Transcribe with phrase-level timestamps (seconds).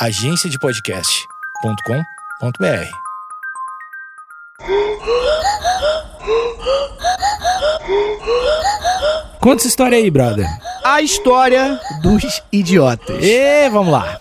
[0.00, 2.90] agenciadepodcast.com.br.
[9.40, 10.46] Conta essa história aí, brother.
[10.82, 13.22] A história dos idiotas.
[13.22, 14.18] E vamos lá.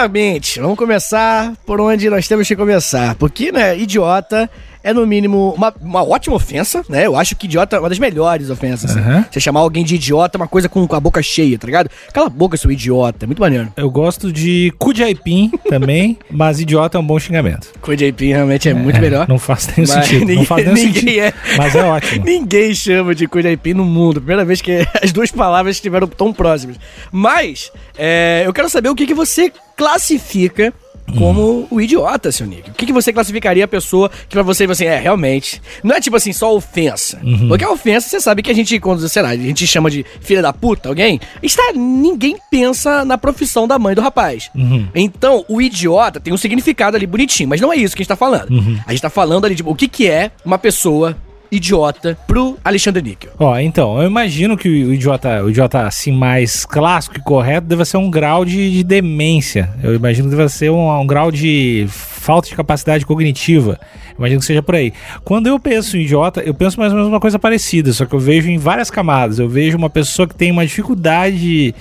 [0.00, 3.14] Primeiramente, vamos começar por onde nós temos que começar.
[3.16, 4.48] Porque, né, idiota
[4.82, 7.06] é no mínimo uma, uma ótima ofensa, né?
[7.06, 8.90] Eu acho que idiota é uma das melhores ofensas.
[8.90, 9.00] assim.
[9.00, 9.24] Aham.
[9.30, 11.90] Você chamar alguém de idiota é uma coisa com, com a boca cheia, tá ligado?
[12.12, 13.24] Cala a boca, seu idiota.
[13.24, 13.72] É muito maneiro.
[13.76, 17.68] Eu gosto de cu de aipim também, mas idiota é um bom xingamento.
[17.80, 19.28] Com o JP realmente é muito melhor.
[19.28, 20.20] Não faz nenhum sentido.
[20.20, 21.20] ninguém- não faz nenhum sentido.
[21.20, 22.24] é- Mas é ótimo.
[22.30, 24.20] Ninguém chama de Cuidaipim no mundo.
[24.20, 26.76] Primeira vez que as duas palavras estiveram tão próximas.
[27.12, 30.72] Mas, é, eu quero saber o que, que você classifica
[31.10, 32.70] como o idiota, seu Nick.
[32.70, 35.60] O que, que você classificaria a pessoa que pra você, assim, é, realmente...
[35.82, 37.20] Não é tipo assim, só ofensa.
[37.48, 40.04] Porque a ofensa, você sabe que a gente, quando, sei lá, a gente chama de
[40.20, 44.50] filha da puta alguém, está, ninguém pensa na profissão da mãe do rapaz.
[44.94, 48.08] Então, o idiota tem um significado ali bonitinho, mas não é isso que a gente
[48.08, 48.48] tá falando.
[48.86, 51.16] A gente tá falando ali, tipo, o que, que é uma pessoa
[51.50, 53.32] idiota pro Alexandre Níquel.
[53.38, 57.84] Ó, então, eu imagino que o idiota, o idiota assim mais clássico e correto deve
[57.84, 59.70] ser um grau de, de demência.
[59.82, 63.80] Eu imagino que deve ser um, um grau de falta de capacidade cognitiva.
[64.16, 64.92] Imagino que seja por aí.
[65.24, 68.14] Quando eu penso em idiota, eu penso mais ou menos uma coisa parecida, só que
[68.14, 69.38] eu vejo em várias camadas.
[69.38, 71.74] Eu vejo uma pessoa que tem uma dificuldade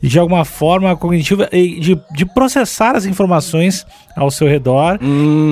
[0.00, 3.86] de alguma forma cognitiva de, de processar as informações
[4.20, 4.98] ao seu redor.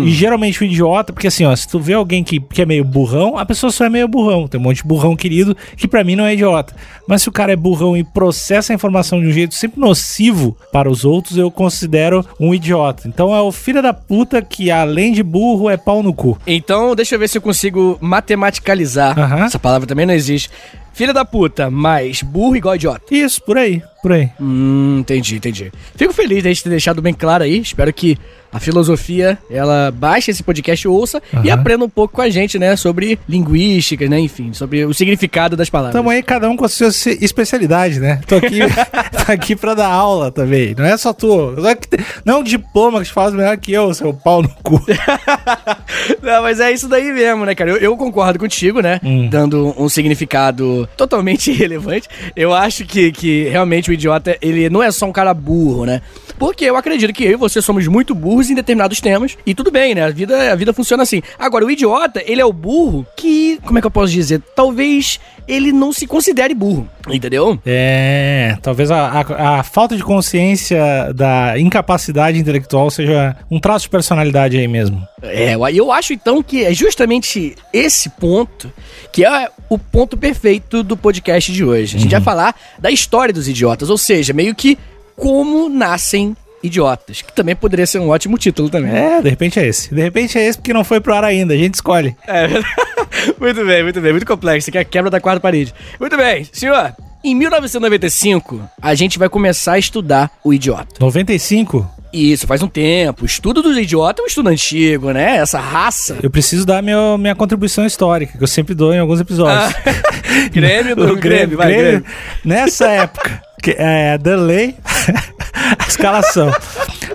[0.05, 2.85] E geralmente o idiota, porque assim, ó, se tu vê alguém que, que é meio
[2.85, 4.47] burrão, a pessoa só é meio burrão.
[4.47, 6.77] Tem um monte de burrão querido que pra mim não é idiota.
[7.07, 10.55] Mas se o cara é burrão e processa a informação de um jeito sempre nocivo
[10.71, 13.09] para os outros, eu considero um idiota.
[13.09, 16.39] Então é o filho da puta que além de burro é pau no cu.
[16.47, 19.17] Então, deixa eu ver se eu consigo matematicalizar.
[19.45, 20.51] Essa palavra também não existe.
[20.99, 23.15] Filha da puta, mais burro igual idiota.
[23.15, 24.31] Isso, por aí, por aí.
[24.41, 25.71] Hum, entendi, entendi.
[25.95, 27.61] Fico feliz de a gente ter deixado bem claro aí.
[27.61, 28.19] Espero que
[28.51, 31.61] a filosofia, ela baixe esse podcast e ouça e Aham.
[31.61, 32.77] aprenda um pouco com a gente, né?
[32.77, 34.19] Sobre linguística, né?
[34.21, 35.95] Enfim, sobre o significado das palavras.
[35.95, 38.21] Tamo aí, cada um com a sua especialidade, né?
[38.27, 38.61] Tô aqui,
[39.27, 40.75] tô aqui pra dar aula também.
[40.77, 41.55] Não é só tu.
[41.67, 41.77] É,
[42.25, 44.81] não é um diploma que te faz melhor que eu, seu pau no cu.
[46.23, 47.71] Não, mas é isso daí mesmo, né, cara?
[47.71, 49.01] Eu, eu concordo contigo, né?
[49.03, 49.29] Hum.
[49.29, 52.09] Dando um significado totalmente irrelevante.
[52.37, 56.01] Eu acho que, que realmente o idiota, ele não é só um cara burro, né?
[56.39, 59.37] Porque eu acredito que eu e você somos muito burros em determinados temas.
[59.44, 60.04] E tudo bem, né?
[60.04, 61.21] A vida, a vida funciona assim.
[61.38, 64.41] Agora, o idiota, ele é o burro que, como é que eu posso dizer?
[64.54, 67.59] Talvez ele não se considere burro, entendeu?
[67.65, 70.78] É, talvez a, a- a falta de consciência
[71.15, 75.03] da incapacidade intelectual seja um traço de personalidade aí mesmo.
[75.22, 78.71] É, eu- eu acho então que é justamente esse ponto
[79.10, 81.97] que é o ponto perfeito do podcast de hoje.
[81.97, 84.77] A gente vai falar da história dos idiotas, ou seja, meio que
[85.16, 88.95] como nascem idiotas, que também poderia ser um ótimo título também.
[88.95, 89.95] É, de repente é esse.
[89.95, 92.17] De repente é esse porque não foi pro ar ainda, a gente escolhe.
[92.27, 92.49] É,
[93.39, 95.75] muito bem, muito bem, muito complexo, que é a quebra da quarta parede.
[95.99, 96.95] Muito bem, senhor.
[97.23, 100.95] Em 1995, a gente vai começar a estudar o idiota.
[101.01, 101.99] 95?
[102.13, 103.25] Isso, faz um tempo.
[103.25, 105.37] O estudo do idiota é um estudo antigo, né?
[105.37, 106.17] Essa raça.
[106.23, 109.75] Eu preciso dar meu, minha contribuição histórica, que eu sempre dou em alguns episódios.
[110.53, 112.05] Grêmio do Grêmio, vai, Grêmio.
[112.45, 114.75] Nessa época, que é Delay,
[115.79, 116.53] a escalação.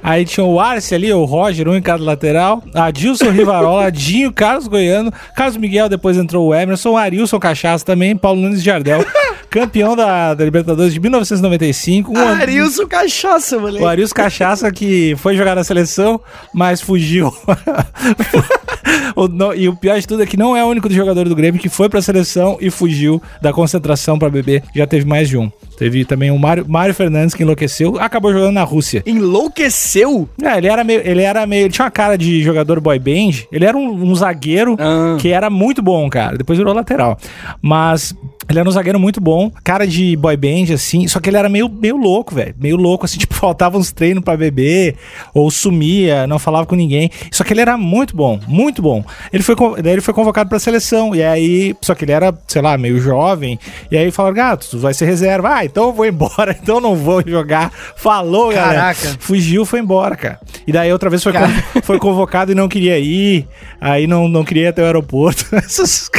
[0.01, 4.67] Aí tinha o Arce ali, o Roger, um em cada lateral, Adilson Rivarola, Dinho, Carlos
[4.67, 9.05] Goiano, Carlos Miguel, depois entrou o Emerson, o Arilson Cachaça também, Paulo Nunes Jardel,
[9.53, 12.11] campeão da, da Libertadores de 1995.
[12.11, 13.83] Um an- Arilson Cachaça, moleque.
[13.83, 16.19] o Arilson Cachaça que foi jogar na seleção,
[16.53, 17.31] mas fugiu.
[19.15, 21.35] O- não- e o pior de tudo é que não é o único jogador do
[21.35, 24.63] Grêmio que foi pra seleção e fugiu da concentração pra beber.
[24.75, 25.51] Já teve mais de um.
[25.77, 29.03] Teve também o Mário, Mário Fernandes que enlouqueceu, acabou jogando na Rússia.
[29.05, 30.27] Enlouqueceu?
[30.41, 31.01] É, ele era meio.
[31.03, 31.65] Ele era meio.
[31.65, 33.43] Ele tinha uma cara de jogador boy band.
[33.51, 35.15] Ele era um, um zagueiro Ah.
[35.19, 36.37] que era muito bom, cara.
[36.37, 37.17] Depois virou lateral.
[37.61, 38.13] Mas
[38.49, 39.42] ele era um zagueiro muito bom.
[39.63, 41.07] Cara de boy band, assim.
[41.07, 42.55] Só que ele era meio, meio louco, velho.
[42.59, 44.95] Meio louco, assim, tipo, faltava uns treinos pra beber.
[45.33, 47.09] Ou sumia, não falava com ninguém.
[47.31, 49.03] Só que ele era muito bom, muito bom.
[49.31, 51.15] Ele foi, daí ele foi convocado pra seleção.
[51.15, 51.75] E aí.
[51.81, 53.59] Só que ele era, sei lá, meio jovem.
[53.91, 55.55] E aí falaram, gato, tu vai ser reserva.
[55.55, 57.71] Ah, então eu vou embora, então eu não vou jogar.
[57.95, 58.73] Falou, galera.
[58.93, 59.17] Caraca.
[59.19, 60.39] Fugiu, foi embora, cara.
[60.65, 61.39] E daí outra vez foi, con-
[61.83, 63.47] foi convocado e não queria ir.
[63.81, 65.45] Aí não, não queria ir até o aeroporto.
[65.55, 66.09] Essas,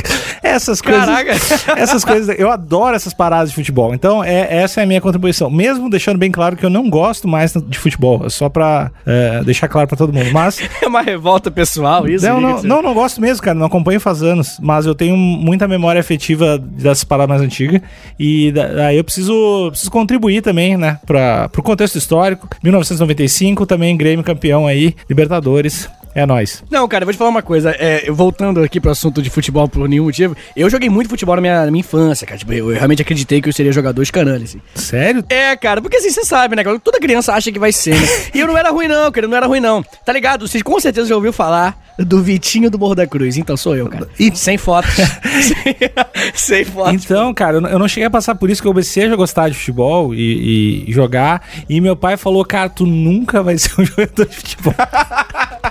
[0.43, 1.05] essas coisas.
[1.05, 1.33] Caraca.
[1.81, 2.39] Essas coisas.
[2.39, 3.95] Eu adoro essas paradas de futebol.
[3.95, 5.51] Então, é, essa é a minha contribuição.
[5.51, 8.27] Mesmo deixando bem claro que eu não gosto mais de futebol.
[8.27, 10.31] É só pra é, deixar claro pra todo mundo.
[10.33, 10.61] Mas.
[10.83, 12.27] é uma revolta pessoal, isso?
[12.27, 13.59] Não, não, não, não, gosto mesmo, cara.
[13.59, 14.59] Não acompanho faz anos.
[14.61, 17.81] Mas eu tenho muita memória afetiva dessas paradas mais antigas.
[18.19, 20.99] E daí eu preciso, preciso contribuir também, né?
[21.07, 22.49] Pra, pro contexto histórico.
[22.63, 25.89] 1995, também Grêmio campeão aí, Libertadores.
[26.15, 26.63] É nóis.
[26.71, 27.71] Não, cara, eu vou te falar uma coisa.
[27.79, 31.41] É, voltando aqui pro assunto de futebol por nenhum motivo, eu joguei muito futebol na
[31.41, 32.39] minha, na minha infância, cara.
[32.39, 34.61] Tipo, eu, eu, realmente acreditei que eu seria jogador escanane, assim.
[34.75, 35.25] Sério?
[35.29, 36.63] É, cara, porque assim, você sabe, né?
[36.83, 38.07] Toda criança acha que vai ser, né?
[38.35, 39.83] E eu não era ruim, não, cara, não era ruim, não.
[40.05, 40.47] Tá ligado?
[40.47, 43.37] Você com certeza já ouviu falar do Vitinho do Morro da Cruz.
[43.37, 44.09] Então sou eu, cara.
[44.19, 44.95] E sem fotos.
[46.35, 47.05] sem fotos.
[47.05, 49.55] Então, cara, eu não cheguei a passar por isso que eu comecei a gostar de
[49.55, 51.47] futebol e, e jogar.
[51.69, 54.75] E meu pai falou, cara, tu nunca vai ser um jogador de futebol.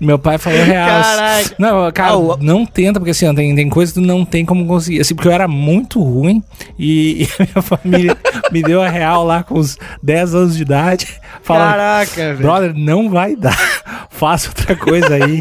[0.00, 1.02] Meu pai falou real.
[1.02, 1.54] Caraca.
[1.58, 4.66] Não, cara, ah, não tenta, porque assim, tem, tem coisas que tu não tem como
[4.66, 5.00] conseguir.
[5.00, 6.42] Assim, porque eu era muito ruim
[6.78, 8.16] e, e a minha família
[8.50, 11.20] me deu a real lá com os 10 anos de idade.
[11.42, 12.38] Falando, Caraca, velho.
[12.38, 13.58] Brother, não vai dar.
[14.10, 15.40] Faça outra coisa aí.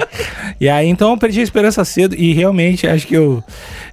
[0.60, 3.44] e aí, então, eu perdi a esperança cedo e realmente acho que eu.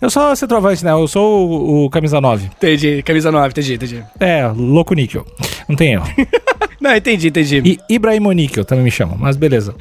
[0.01, 0.91] Eu sou centroavante, né?
[0.91, 2.51] Eu sou o, o camisa 9.
[2.57, 4.05] Entendi, camisa 9, entendi, entendi.
[4.19, 5.25] É, louco níquel.
[5.69, 6.07] Não tem erro.
[6.81, 7.63] não, entendi, entendi.
[7.65, 9.75] E Ibrahimoníquel também me chamam, mas beleza.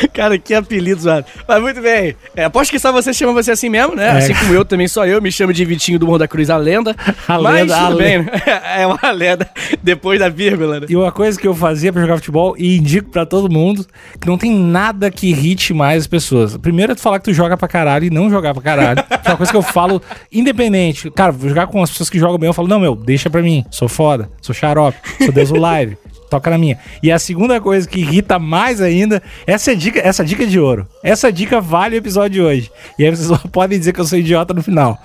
[0.12, 1.26] Cara, que apelido zoado.
[1.46, 2.14] Mas muito bem.
[2.34, 4.06] É, aposto que só você chama você assim mesmo, né?
[4.06, 4.10] É.
[4.18, 6.56] Assim como eu também sou eu, me chamo de Vitinho do Morro da Cruz, a
[6.56, 6.94] lenda.
[7.28, 8.32] A Mas lenda, tudo a bem, lenda.
[8.32, 8.40] Né?
[8.76, 9.48] É uma lenda
[9.82, 10.86] depois da vírgula, né?
[10.88, 13.86] E uma coisa que eu fazia pra jogar futebol e indico pra todo mundo,
[14.20, 16.56] que não tem nada que irrite mais as pessoas.
[16.56, 19.00] Primeiro é tu falar que tu joga pra caralho e não jogar pra caralho.
[19.10, 20.00] é uma coisa que eu falo
[20.30, 21.10] independente.
[21.10, 23.42] Cara, vou jogar com as pessoas que jogam bem, eu falo, não, meu, deixa pra
[23.42, 23.64] mim.
[23.70, 25.96] Sou foda, sou xarope, sou Deus o live
[26.30, 26.78] toca na minha.
[27.02, 30.58] E a segunda coisa que irrita mais ainda, essa é dica, essa dica é de
[30.58, 30.86] ouro.
[31.02, 32.70] Essa dica vale o episódio de hoje.
[32.98, 34.98] E aí vocês podem dizer que eu sou idiota no final.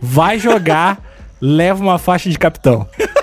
[0.00, 1.02] Vai jogar,
[1.40, 2.86] leva uma faixa de capitão.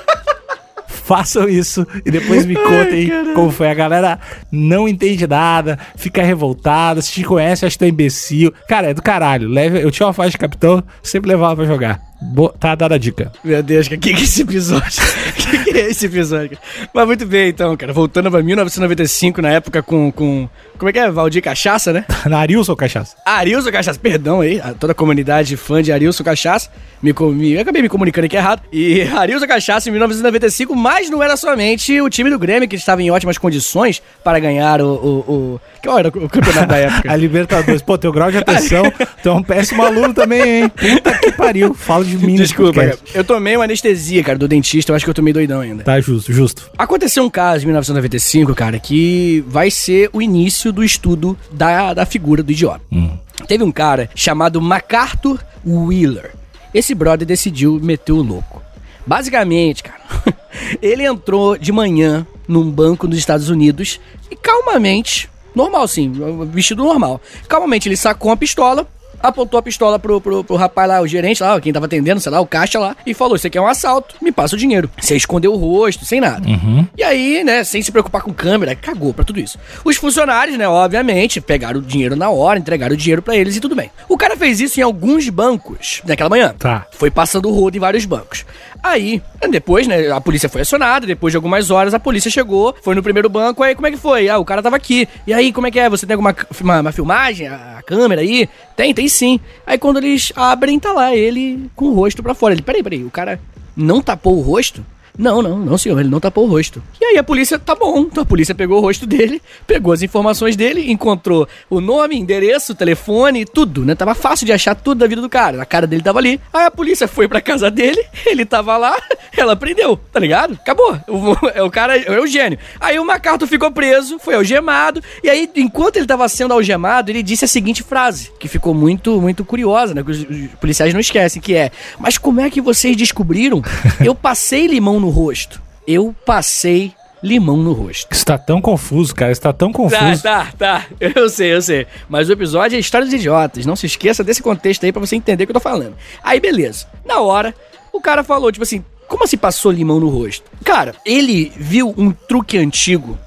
[0.87, 3.69] Façam isso e depois me contem Ai, como foi.
[3.69, 4.19] A galera
[4.51, 8.51] não entende nada, fica revoltada, se te conhece, acha que tu é imbecil.
[8.67, 9.47] Cara, é do caralho.
[9.47, 12.01] Leve, eu tinha uma faixa de capitão, sempre levava pra jogar.
[12.25, 13.31] Bo tá dada a dica.
[13.43, 15.03] Meu Deus, o que, que é esse episódio?
[15.29, 16.57] O que, que, é esse episódio?
[16.93, 17.93] Mas muito bem, então, cara.
[17.93, 20.11] Voltando pra 1995, na época com.
[20.11, 21.09] com como é que é?
[21.09, 22.05] Valdir Cachaça, né?
[22.29, 23.15] Arilson Cachaça.
[23.25, 24.61] Arilson Cachaça, perdão aí.
[24.79, 26.69] Toda a comunidade fã de Arilson Cachaça.
[27.01, 28.63] Me, me, eu acabei me comunicando aqui errado.
[28.73, 33.01] E Arilson Cachaça em 1995, mas não era somente o time do Grêmio que estava
[33.01, 34.87] em ótimas condições para ganhar o.
[34.87, 37.11] o, o qual era o campeonato da época?
[37.11, 37.81] a Libertadores.
[37.81, 38.83] Pô, teu grau de atenção.
[39.21, 40.69] tu é um péssimo aluno também, hein?
[40.69, 41.73] Puta que pariu.
[41.73, 42.35] Fala de mim.
[42.35, 42.99] Desculpa, cara.
[43.13, 44.91] Eu tomei uma anestesia, cara, do dentista.
[44.91, 45.83] Eu acho que eu tomei doidão ainda.
[45.83, 46.69] Tá, justo, justo.
[46.77, 52.05] Aconteceu um caso em 1995, cara, que vai ser o início do estudo da, da
[52.05, 52.81] figura do idiota.
[52.91, 53.17] Hum.
[53.47, 56.31] Teve um cara chamado MacArthur Wheeler.
[56.73, 58.61] Esse brother decidiu meter o louco.
[59.05, 60.01] Basicamente, cara,
[60.81, 63.99] ele entrou de manhã num banco nos Estados Unidos
[64.31, 66.11] e calmamente, normal sim,
[66.51, 67.21] vestido normal.
[67.47, 68.87] Calmamente ele sacou uma pistola,
[69.21, 72.31] apontou a pistola pro, pro, pro rapaz lá, o gerente lá, quem tava atendendo, sei
[72.31, 74.89] lá, o caixa lá, e falou: Isso aqui é um assalto, me passa o dinheiro.
[74.99, 76.47] Sem esconder o rosto, sem nada.
[76.47, 76.87] Uhum.
[76.97, 79.57] E aí, né, sem se preocupar com câmera, cagou pra tudo isso.
[79.83, 83.59] Os funcionários, né, obviamente, pegaram o dinheiro na hora, entregaram o dinheiro para eles e
[83.59, 83.91] tudo bem.
[84.07, 86.53] O cara fez isso em alguns bancos naquela manhã.
[86.57, 86.85] Tá.
[86.91, 88.45] Foi passando o rodo em vários bancos.
[88.83, 92.93] Aí, depois, né, a polícia foi acionada, depois de algumas horas a polícia chegou, foi
[92.93, 94.29] no primeiro banco, aí como é que foi?
[94.29, 95.07] Ah, o cara tava aqui.
[95.25, 95.89] E aí, como é que é?
[95.89, 98.47] Você tem alguma uma, uma filmagem, a, a, câmera aí?
[98.75, 99.39] Tem, tem sim.
[99.65, 102.53] Aí quando eles abrem, tá lá ele com o rosto para fora.
[102.53, 103.39] Ele, peraí, peraí, o cara
[103.75, 104.85] não tapou o rosto?
[105.17, 106.81] Não, não, não, senhor, ele não tapou o rosto.
[106.99, 107.99] E aí a polícia, tá bom.
[108.01, 112.75] Então a polícia pegou o rosto dele, pegou as informações dele, encontrou o nome, endereço,
[112.75, 113.95] telefone, tudo, né?
[113.95, 115.61] Tava fácil de achar tudo da vida do cara.
[115.61, 116.39] A cara dele tava ali.
[116.53, 118.95] Aí a polícia foi pra casa dele, ele tava lá,
[119.35, 120.53] ela prendeu, tá ligado?
[120.53, 120.99] Acabou.
[121.07, 122.59] O, é o cara é o gênio.
[122.79, 127.23] Aí o MacArthur ficou preso, foi algemado, e aí, enquanto ele tava sendo algemado, ele
[127.23, 130.03] disse a seguinte frase, que ficou muito, muito curiosa, né?
[130.03, 133.61] Que os, os policiais não esquecem, que é: Mas como é que vocês descobriram?
[134.03, 135.61] Eu passei limão no no rosto.
[135.87, 138.07] Eu passei limão no rosto.
[138.11, 139.31] Está tão confuso, cara.
[139.31, 140.23] Está tão confuso.
[140.23, 140.85] Tá, tá, tá.
[141.15, 141.87] Eu sei, eu sei.
[142.09, 143.65] Mas o episódio é História dos Idiotas.
[143.65, 145.95] Não se esqueça desse contexto aí pra você entender o que eu tô falando.
[146.23, 146.87] Aí, beleza.
[147.05, 147.53] Na hora,
[147.93, 150.49] o cara falou, tipo assim, como assim passou limão no rosto?
[150.63, 153.17] Cara, ele viu um truque antigo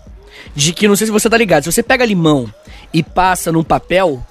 [0.55, 2.53] de que, não sei se você tá ligado, se você pega limão
[2.93, 4.25] e passa num papel,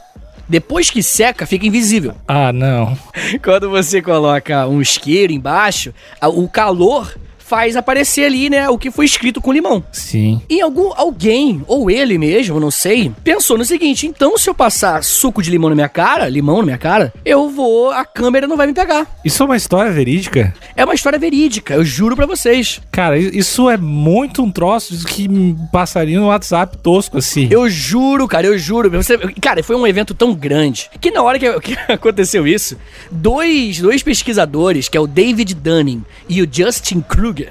[0.47, 2.13] depois que seca, fica invisível.
[2.27, 2.97] Ah, não.
[3.43, 7.15] Quando você coloca um isqueiro embaixo, o calor
[7.47, 9.83] faz aparecer ali, né, o que foi escrito com limão.
[9.91, 10.41] Sim.
[10.49, 15.03] E algum, alguém, ou ele mesmo, não sei, pensou no seguinte: então se eu passar
[15.03, 18.57] suco de limão na minha cara, limão na minha cara, eu vou, a câmera não
[18.57, 19.07] vai me pegar.
[19.23, 20.53] Isso é uma história verídica?
[20.75, 22.81] É uma história verídica, eu juro pra vocês.
[22.91, 25.27] Cara, isso é muito um troço que
[25.71, 27.47] passaria no WhatsApp tosco, assim.
[27.49, 28.89] Eu juro, cara, eu juro.
[28.91, 32.77] Você, cara, foi um evento tão grande que na hora que, que aconteceu isso,
[33.09, 37.01] dois, dois pesquisadores, que é o David Dunning e o Justin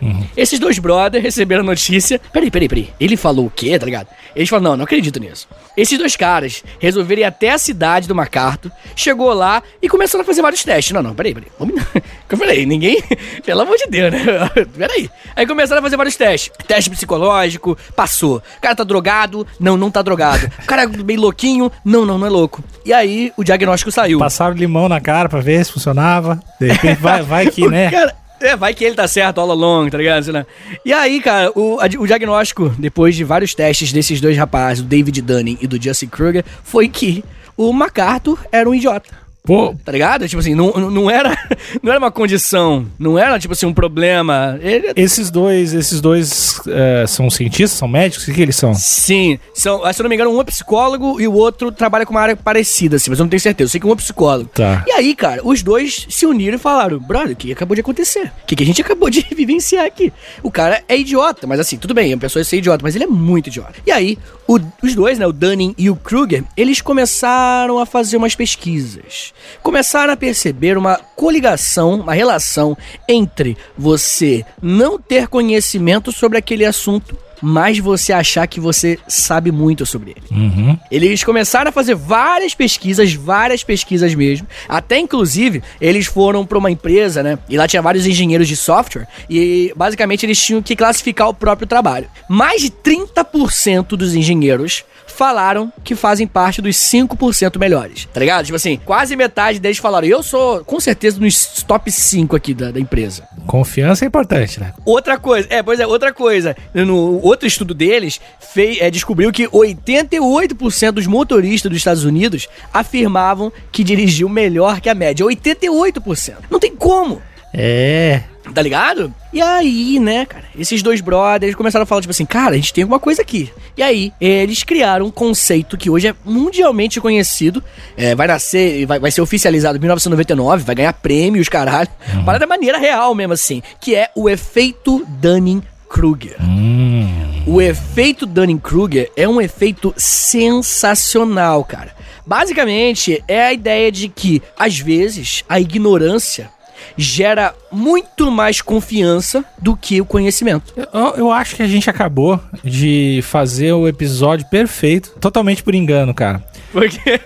[0.00, 0.24] Uhum.
[0.36, 2.20] esses dois brothers receberam a notícia.
[2.32, 2.90] Peraí, peraí, peraí.
[2.98, 4.08] Ele falou o quê, tá ligado?
[4.34, 5.48] Eles falaram: não, não acredito nisso.
[5.76, 10.26] Esses dois caras resolveram ir até a cidade do MacArthur, chegou lá e começaram a
[10.26, 10.92] fazer vários testes.
[10.92, 11.50] Não, não, peraí, peraí.
[12.28, 13.02] Eu falei, ninguém.
[13.44, 14.24] Pelo amor de Deus, né?
[14.76, 15.08] Peraí.
[15.34, 16.50] Aí começaram a fazer vários testes.
[16.66, 18.42] Teste psicológico, passou.
[18.58, 19.46] O cara tá drogado?
[19.60, 20.50] Não, não tá drogado.
[20.62, 21.70] O cara é bem louquinho?
[21.84, 22.64] Não, não, não é louco.
[22.84, 24.18] E aí o diagnóstico saiu.
[24.18, 26.40] Passaram limão na cara pra ver se funcionava.
[26.60, 27.90] De repente vai, vai que, né?
[27.90, 30.46] Cara, é, vai que ele tá certo all along, tá ligado?
[30.84, 35.22] E aí, cara, o, o diagnóstico, depois de vários testes desses dois rapazes, o David
[35.22, 37.24] Dunning e do Justin Kruger, foi que
[37.56, 39.25] o MacArthur era um idiota.
[39.46, 39.74] Pô.
[39.84, 40.28] Tá ligado?
[40.28, 41.36] Tipo assim, não, não, era,
[41.82, 44.58] não era uma condição, não era, tipo assim, um problema.
[44.60, 44.92] Ele...
[44.96, 48.24] Esses dois, esses dois uh, são cientistas, são médicos?
[48.24, 48.74] O que, que, eles são?
[48.74, 52.12] Sim, são, se eu não me engano, um é psicólogo e o outro trabalha com
[52.12, 53.68] uma área parecida, assim, mas eu não tenho certeza.
[53.68, 54.50] Eu sei que um é psicólogo.
[54.52, 54.84] Tá.
[54.86, 58.32] E aí, cara, os dois se uniram e falaram: brother, o que acabou de acontecer?
[58.42, 60.12] O que, que a gente acabou de vivenciar aqui?
[60.42, 63.04] O cara é idiota, mas assim, tudo bem, a pessoa é ser idiota, mas ele
[63.04, 63.74] é muito idiota.
[63.86, 68.16] E aí, o, os dois, né, o Dunning e o Kruger, eles começaram a fazer
[68.16, 69.32] umas pesquisas.
[69.62, 72.76] Começaram a perceber uma coligação, uma relação
[73.08, 79.84] entre você não ter conhecimento sobre aquele assunto mas você achar que você sabe muito
[79.84, 80.26] sobre ele.
[80.30, 80.78] Uhum.
[80.90, 84.46] Eles começaram a fazer várias pesquisas, várias pesquisas mesmo.
[84.68, 87.38] Até inclusive, eles foram para uma empresa, né?
[87.48, 89.06] E lá tinha vários engenheiros de software.
[89.28, 92.08] E basicamente eles tinham que classificar o próprio trabalho.
[92.28, 94.84] Mais de 30% dos engenheiros
[95.16, 98.44] falaram que fazem parte dos 5% melhores, tá ligado?
[98.44, 102.70] Tipo assim, quase metade deles falaram, eu sou com certeza nos top 5 aqui da,
[102.70, 103.26] da empresa.
[103.46, 104.74] Confiança é importante, né?
[104.84, 106.54] Outra coisa, é, pois é, outra coisa.
[106.74, 113.50] No outro estudo deles, fez, é, descobriu que 88% dos motoristas dos Estados Unidos afirmavam
[113.72, 115.24] que dirigiu melhor que a média.
[115.24, 116.34] 88%.
[116.50, 117.22] Não tem como.
[117.54, 118.22] É.
[118.54, 119.12] Tá ligado?
[119.32, 122.72] E aí, né, cara, esses dois brothers começaram a falar, tipo assim, cara, a gente
[122.72, 123.52] tem alguma coisa aqui.
[123.76, 127.62] E aí, eles criaram um conceito que hoje é mundialmente conhecido.
[127.96, 131.88] É, vai nascer, vai, vai ser oficializado em 1999, vai ganhar prêmios, caralho.
[132.14, 132.24] Uhum.
[132.24, 133.62] Parada maneira real mesmo, assim.
[133.80, 136.36] Que é o efeito Dunning-Kruger.
[136.40, 137.42] Hum.
[137.46, 141.94] O efeito Dunning-Kruger é um efeito sensacional, cara.
[142.26, 146.50] Basicamente, é a ideia de que, às vezes, a ignorância
[146.96, 150.72] gera muito mais confiança do que o conhecimento.
[150.76, 156.14] Eu, eu, acho que a gente acabou de fazer o episódio perfeito, totalmente por engano,
[156.14, 156.42] cara.
[156.72, 157.20] Por quê?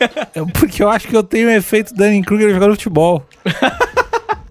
[0.54, 3.26] Porque eu acho que eu tenho o efeito Danny Kruger jogando futebol.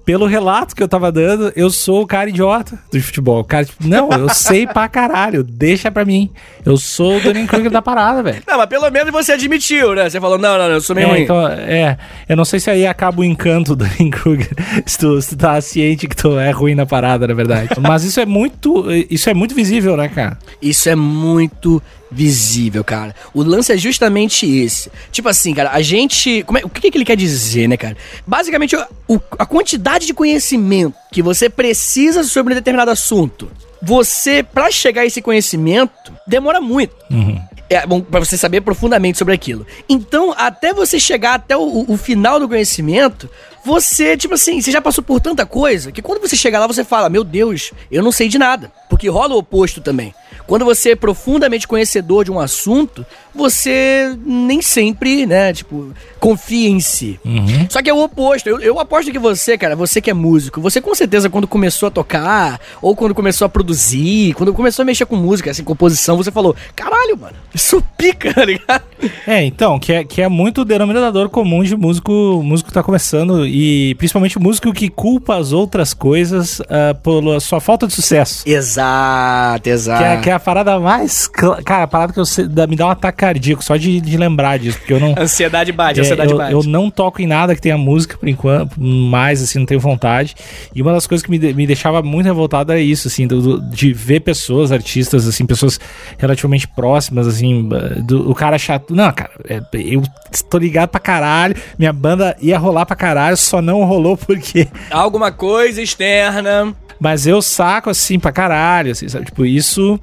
[0.10, 3.42] pelo relato que eu tava dando, eu sou o cara idiota do futebol.
[3.42, 6.32] O cara, tipo, não, eu sei pra caralho, deixa pra mim.
[6.66, 8.42] Eu sou o Danny Kruger da parada, velho.
[8.48, 10.10] Não, mas pelo menos você admitiu, né?
[10.10, 11.22] Você falou, não, não, não eu sou meio é, ruim.
[11.22, 11.96] Então, é,
[12.28, 14.50] eu não sei se aí acaba o encanto do Danny Kruger,
[14.84, 17.70] se tu, se tu tá ciente que tu é ruim na parada, na verdade.
[17.80, 20.40] Mas isso é muito, isso é muito visível, né, cara?
[20.60, 21.80] Isso é muito
[22.12, 23.16] visível, cara.
[23.34, 24.92] O lance é justamente esse.
[25.12, 26.42] Tipo assim, cara, a gente.
[26.42, 27.96] É, o que, que ele quer dizer, né, cara?
[28.26, 28.76] Basicamente,
[29.08, 33.52] o, a quantidade de conhecimento que você precisa sobre um determinado assunto.
[33.82, 36.96] Você, para chegar a esse conhecimento, demora muito.
[37.10, 37.40] Uhum.
[37.70, 39.66] É bom pra você saber profundamente sobre aquilo.
[39.88, 43.30] Então, até você chegar até o, o final do conhecimento,
[43.64, 46.84] você, tipo assim, você já passou por tanta coisa que quando você chegar lá, você
[46.84, 48.72] fala: Meu Deus, eu não sei de nada.
[48.90, 50.14] Porque rola o oposto também.
[50.50, 56.80] Quando você é profundamente conhecedor de um assunto, você nem sempre, né, tipo, confia em
[56.80, 57.20] si.
[57.24, 57.68] Uhum.
[57.70, 58.50] Só que é o oposto.
[58.50, 61.86] Eu, eu aposto que você, cara, você que é músico, você com certeza quando começou
[61.86, 66.18] a tocar, ou quando começou a produzir, quando começou a mexer com música, assim, composição,
[66.18, 68.84] você falou, caralho, mano, isso pica, tá ligado?
[69.28, 72.82] É, então, que é, que é muito o denominador comum de músico, músico que tá
[72.82, 78.48] começando, e principalmente músico que culpa as outras coisas uh, pela sua falta de sucesso.
[78.48, 80.04] Exato, exato.
[80.04, 81.28] Que é, que é a parada mais.
[81.28, 82.26] Cara, a parada que eu,
[82.68, 85.16] me dá um ataque cardíaco só de, de lembrar disso, porque eu não.
[85.20, 86.54] Ansiedade bate, é, ansiedade eu, bate.
[86.54, 90.36] Eu não toco em nada que tenha música por enquanto, mais assim, não tenho vontade.
[90.74, 93.62] E uma das coisas que me, me deixava muito revoltado era isso, assim, do, do,
[93.70, 95.80] de ver pessoas, artistas, assim, pessoas
[96.18, 97.68] relativamente próximas, assim,
[98.04, 98.94] do, o cara chato.
[98.94, 100.04] Não, cara, é, eu
[100.50, 104.68] tô ligado pra caralho, minha banda ia rolar pra caralho, só não rolou porque.
[104.92, 109.26] Alguma coisa externa Mas eu saco assim pra caralho, assim, sabe?
[109.26, 110.00] Tipo, isso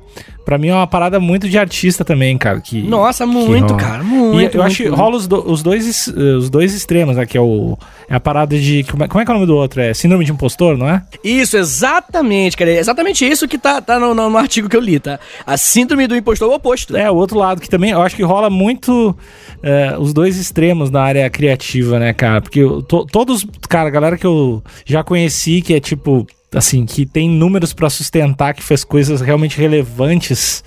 [0.46, 2.58] pra mim é uma parada muito de artista também, cara.
[2.60, 3.76] Que, Nossa, que muito, rola.
[3.76, 4.22] cara, muito.
[4.22, 7.26] E eu muito, acho que rola os, do- os dois, es- os dois extremos, né?
[7.26, 7.76] Que é, o,
[8.08, 8.82] é a parada de.
[8.84, 9.80] Como é, como é que é o nome do outro?
[9.82, 11.02] É Síndrome de Impostor, não é?
[11.22, 12.70] Isso, exatamente, cara.
[12.70, 15.18] É exatamente isso que tá, tá no, no- no artigo que eu li, tá?
[15.46, 16.96] A síndrome do impostor oposto.
[16.96, 19.16] É, o outro lado que também eu acho que rola muito
[19.62, 22.40] é, os dois extremos na área criativa, né, cara?
[22.40, 26.86] Porque eu- to- todos, cara, a galera que eu já conheci, que é tipo, assim,
[26.86, 30.62] que tem números pra sustentar, que fez coisas realmente relevantes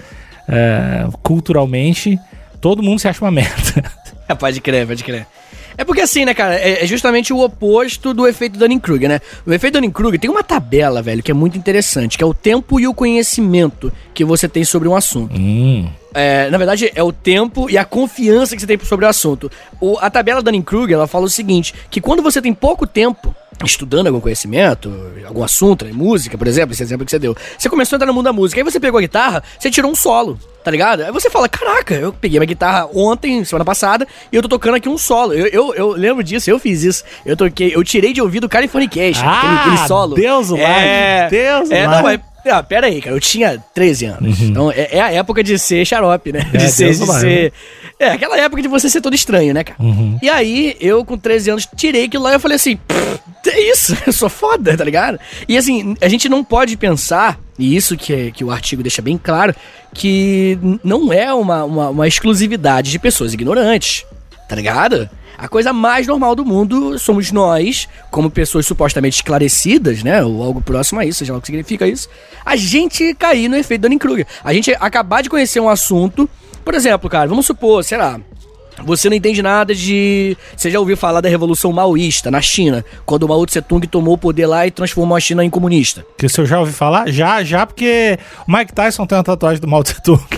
[0.48, 2.18] é, culturalmente,
[2.62, 3.84] todo mundo se acha uma merda.
[4.30, 5.26] É, pode crer, pode crer.
[5.76, 9.20] É porque assim, né, cara, é é justamente o oposto do efeito Dunning-Kruger, né?
[9.44, 12.80] O efeito Dunning-Kruger tem uma tabela, velho, que é muito interessante, que é o tempo
[12.80, 15.34] e o conhecimento que você tem sobre um assunto.
[15.36, 15.90] hum.
[16.14, 19.52] É, na verdade, é o tempo e a confiança que você tem sobre o assunto.
[19.82, 23.34] O- a tabela Dunning-Kruger, ela fala o seguinte, que quando você tem pouco tempo
[23.66, 24.92] estudando algum conhecimento,
[25.26, 28.08] algum assunto, né, música, por exemplo, esse exemplo que você deu, você começou a entrar
[28.08, 31.02] no mundo da música, aí você pegou a guitarra, você tirou um solo, tá ligado?
[31.04, 34.76] Aí você fala, caraca, eu peguei minha guitarra ontem, semana passada, e eu tô tocando
[34.76, 35.34] aqui um solo.
[35.34, 37.04] Eu, eu, eu lembro disso, eu fiz isso.
[37.26, 40.16] Eu toquei, eu tirei de ouvido Californication, Ah, aquele, aquele solo.
[40.16, 42.29] Deus o é, Deus o é, não, like.
[42.46, 44.42] Ah, pera aí, cara, eu tinha 13 anos.
[44.42, 46.42] Então é, é a época de ser xarope, né?
[46.42, 46.50] Uhum.
[46.54, 47.54] É, de ser, Deus de ser.
[48.00, 49.82] É, aquela época de você ser todo estranho, né, cara?
[49.82, 50.18] Uhum.
[50.22, 53.72] E aí, eu com 13 anos, tirei aquilo lá e eu falei assim, "Pff, é
[53.72, 55.20] isso, eu sou foda, tá ligado?
[55.48, 59.02] E assim, a gente não pode pensar, e isso que, é- que o artigo deixa
[59.02, 59.54] bem claro,
[59.94, 64.06] que não é uma, uma, uma exclusividade de pessoas ignorantes,
[64.48, 65.10] tá ligado?
[65.42, 70.22] A coisa mais normal do mundo somos nós, como pessoas supostamente esclarecidas, né?
[70.22, 72.10] Ou algo próximo a isso, seja lá o que significa isso.
[72.46, 74.28] A gente cair no efeito Dunning-Kruger.
[74.44, 76.30] A gente acabar de conhecer um assunto.
[76.66, 78.20] Por exemplo, cara, vamos supor, sei lá.
[78.86, 80.36] Você não entende nada de.
[80.56, 84.14] Você já ouviu falar da Revolução Maoísta na China, quando o Mao Tse Tung tomou
[84.16, 86.06] o poder lá e transformou a China em comunista.
[86.18, 87.10] Que se eu já ouvi falar?
[87.10, 88.18] Já, já, porque
[88.48, 90.22] o Mike Tyson tem uma tatuagem do Mao Tse Tung.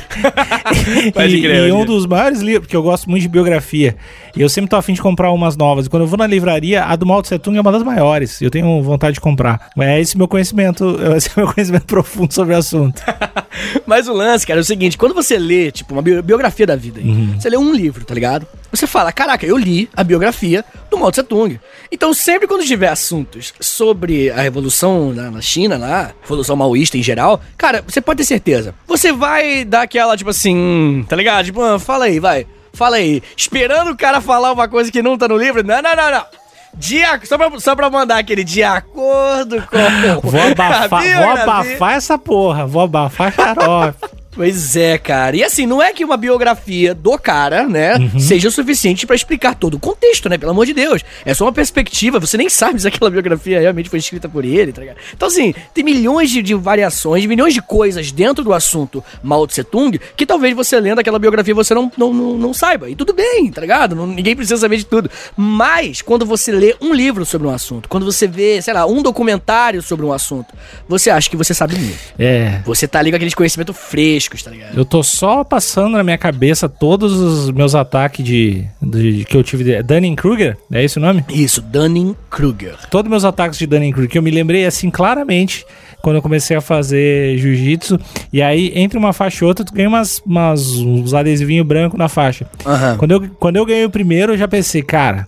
[0.73, 3.95] E, crer, e um dos maiores livros, porque eu gosto muito de biografia.
[4.35, 5.85] E eu sempre tô afim de comprar umas novas.
[5.85, 8.41] E quando eu vou na livraria, a do Mao Tse Tung é uma das maiores.
[8.41, 9.69] Eu tenho vontade de comprar.
[9.79, 13.01] É esse meu conhecimento, esse é meu conhecimento profundo sobre o assunto.
[13.85, 16.75] Mas o lance, cara, é o seguinte: quando você lê, tipo, uma bi- biografia da
[16.75, 17.35] vida, Uhum.
[17.39, 18.30] você lê um livro, tá ligado?
[18.71, 21.59] Você fala, caraca, eu li a biografia do Mao Tse Tung.
[21.91, 27.03] Então, sempre quando tiver assuntos sobre a revolução na, na China, lá, revolução maoísta em
[27.03, 28.73] geral, cara, você pode ter certeza.
[28.87, 31.45] Você vai dar aquela, tipo assim, tá ligado?
[31.45, 32.47] Tipo, ah, fala aí, vai.
[32.73, 33.21] Fala aí.
[33.35, 35.63] Esperando o cara falar uma coisa que não tá no livro.
[35.63, 36.25] Não, não, não, não.
[36.73, 40.21] De, só, pra, só pra mandar aquele de acordo com.
[40.29, 42.65] Vou abafar, vou abafar essa porra.
[42.65, 44.20] Vou abafar xarope.
[44.33, 45.35] Pois é, cara.
[45.35, 48.19] E assim, não é que uma biografia do cara, né, Uhum.
[48.19, 50.37] seja o suficiente pra explicar todo o contexto, né?
[50.37, 51.01] Pelo amor de Deus.
[51.25, 54.71] É só uma perspectiva, você nem sabe se aquela biografia realmente foi escrita por ele,
[54.71, 54.97] tá ligado?
[55.13, 59.63] Então, assim, tem milhões de, de variações, milhões de coisas dentro do assunto Mao Tse
[59.65, 62.89] Tung que talvez você lendo aquela biografia você não, não, não, não saiba.
[62.89, 63.95] E tudo bem, tá ligado?
[63.95, 65.11] Não- ninguém precisa saber de tudo.
[65.35, 69.01] Mas, quando você lê um livro sobre um assunto, quando você vê, sei lá, um
[69.01, 70.53] documentário sobre um assunto,
[70.87, 71.99] você acha que você sabe muito.
[72.17, 72.61] É.
[72.65, 73.75] Você tá ali com aqueles conhecimentos
[74.21, 74.77] frescos, tá ligado?
[74.77, 79.43] Eu tô só passando na minha cabeça todos os meus ataques de, de- que eu
[79.43, 79.63] tive.
[79.63, 80.57] de- Dunning-Kruger?
[80.71, 81.23] É esse o nome?
[81.29, 82.75] Isso, Dunning-Kruger.
[82.89, 85.65] Todos meus ataques de Dunning-Kruger, que eu me lembrei assim claramente
[86.01, 87.99] quando eu comecei a fazer jiu-jitsu.
[88.31, 92.07] E aí, entre uma faixa e outra, tu ganha umas, umas, uns adesivinhos brancos na
[92.09, 92.47] faixa.
[92.65, 92.97] Aham.
[92.97, 95.27] Quando eu, quando eu ganhei o primeiro, eu já pensei, cara,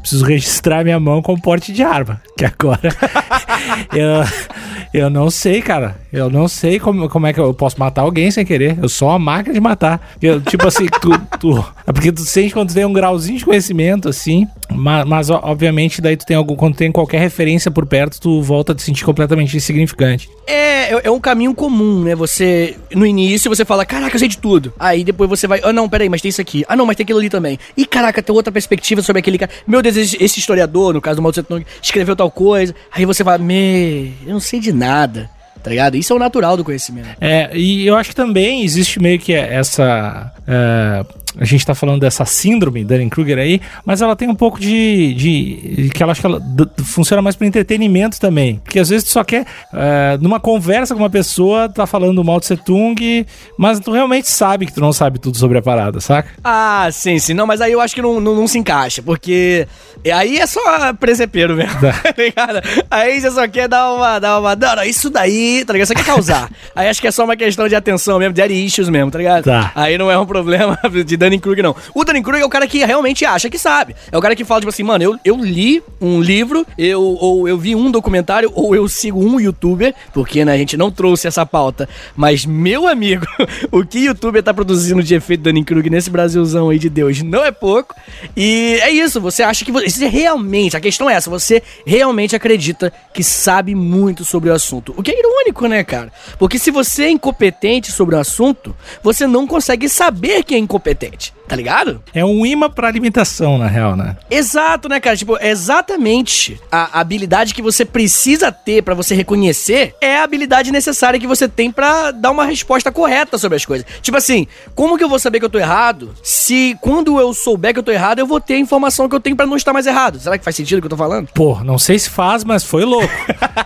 [0.00, 2.20] preciso registrar minha mão com porte de arma.
[2.38, 2.80] Que agora
[3.92, 5.96] eu, eu não sei, cara.
[6.14, 8.78] Eu não sei como, como é que eu posso matar alguém sem querer.
[8.80, 10.14] Eu sou uma máquina de matar.
[10.22, 11.66] Eu, tipo assim, tu, tu.
[11.84, 14.46] É porque tu sente quando tu tem um grauzinho de conhecimento, assim.
[14.70, 16.54] Mas, mas, obviamente, daí tu tem algum.
[16.54, 20.30] Quando tem qualquer referência por perto, tu volta a te sentir completamente insignificante.
[20.46, 22.14] É, é é um caminho comum, né?
[22.14, 24.72] Você, no início, você fala, caraca, eu sei de tudo.
[24.78, 26.64] Aí depois você vai, ah, não, peraí, mas tem isso aqui.
[26.68, 27.58] Ah, não, mas tem aquilo ali também.
[27.76, 29.50] E caraca, tem outra perspectiva sobre aquele cara.
[29.66, 32.72] Meu Deus, esse, historiador, no caso do Mao Tse Tung, escreveu tal coisa.
[32.92, 35.28] Aí você fala, me, eu não sei de nada.
[35.64, 35.96] Tá ligado?
[35.96, 37.08] Isso é o natural do conhecimento.
[37.18, 40.30] É, e eu acho que também existe meio que essa.
[40.46, 41.04] É,
[41.38, 45.14] a gente tá falando dessa síndrome Dunning-Kruger aí, mas ela tem um pouco de.
[45.14, 46.40] de que ela acho que ela
[46.84, 48.60] funciona mais para entretenimento também.
[48.62, 52.24] Porque às vezes tu só quer, é, numa conversa com uma pessoa, tá falando do
[52.24, 53.26] Mao Tse Tung,
[53.58, 56.30] mas tu realmente sabe que tu não sabe tudo sobre a parada, saca?
[56.42, 57.34] Ah, sim, sim.
[57.34, 59.66] Não, mas aí eu acho que não, não, não se encaixa, porque
[60.12, 61.92] aí é só presepeiro mesmo, Tá.
[62.12, 62.60] tá ligado?
[62.90, 65.88] Aí você só quer dar uma, dar uma, não, não, isso daí, tá ligado?
[65.88, 66.48] Você quer causar.
[66.76, 69.44] aí acho que é só uma questão de atenção mesmo, de issues mesmo, tá ligado?
[69.44, 69.72] Tá.
[69.74, 71.76] Aí não é um problema de Dunning-Kruger, não.
[71.94, 73.94] O Dunning-Kruger é o cara que realmente acha que sabe.
[74.10, 77.48] É o cara que fala, tipo assim, mano, eu, eu li um livro, eu, ou
[77.48, 81.28] eu vi um documentário, ou eu sigo um youtuber, porque, né, a gente não trouxe
[81.28, 81.88] essa pauta.
[82.16, 83.24] Mas, meu amigo,
[83.70, 87.52] o que youtuber tá produzindo de efeito Dunning-Kruger nesse Brasilzão aí de Deus não é
[87.52, 87.94] pouco.
[88.36, 92.92] E é isso, você acha que você realmente, a questão é essa, você realmente acredita
[93.12, 94.92] que sabe muito sobre o assunto.
[94.96, 96.12] O que é irônico, né, cara?
[96.38, 101.32] Porque se você é incompetente sobre o assunto, você não consegue saber que é incompetente.
[101.46, 102.02] Tá ligado?
[102.14, 104.16] É um imã pra alimentação, na real, né?
[104.30, 105.16] Exato, né, cara?
[105.16, 110.72] Tipo, é exatamente a habilidade que você precisa ter para você reconhecer é a habilidade
[110.72, 113.86] necessária que você tem para dar uma resposta correta sobre as coisas.
[114.00, 117.72] Tipo assim, como que eu vou saber que eu tô errado se quando eu souber
[117.74, 119.72] que eu tô errado, eu vou ter a informação que eu tenho para não estar
[119.72, 120.18] mais errado?
[120.18, 121.28] Será que faz sentido o que eu tô falando?
[121.34, 123.12] Pô, não sei se faz, mas foi louco.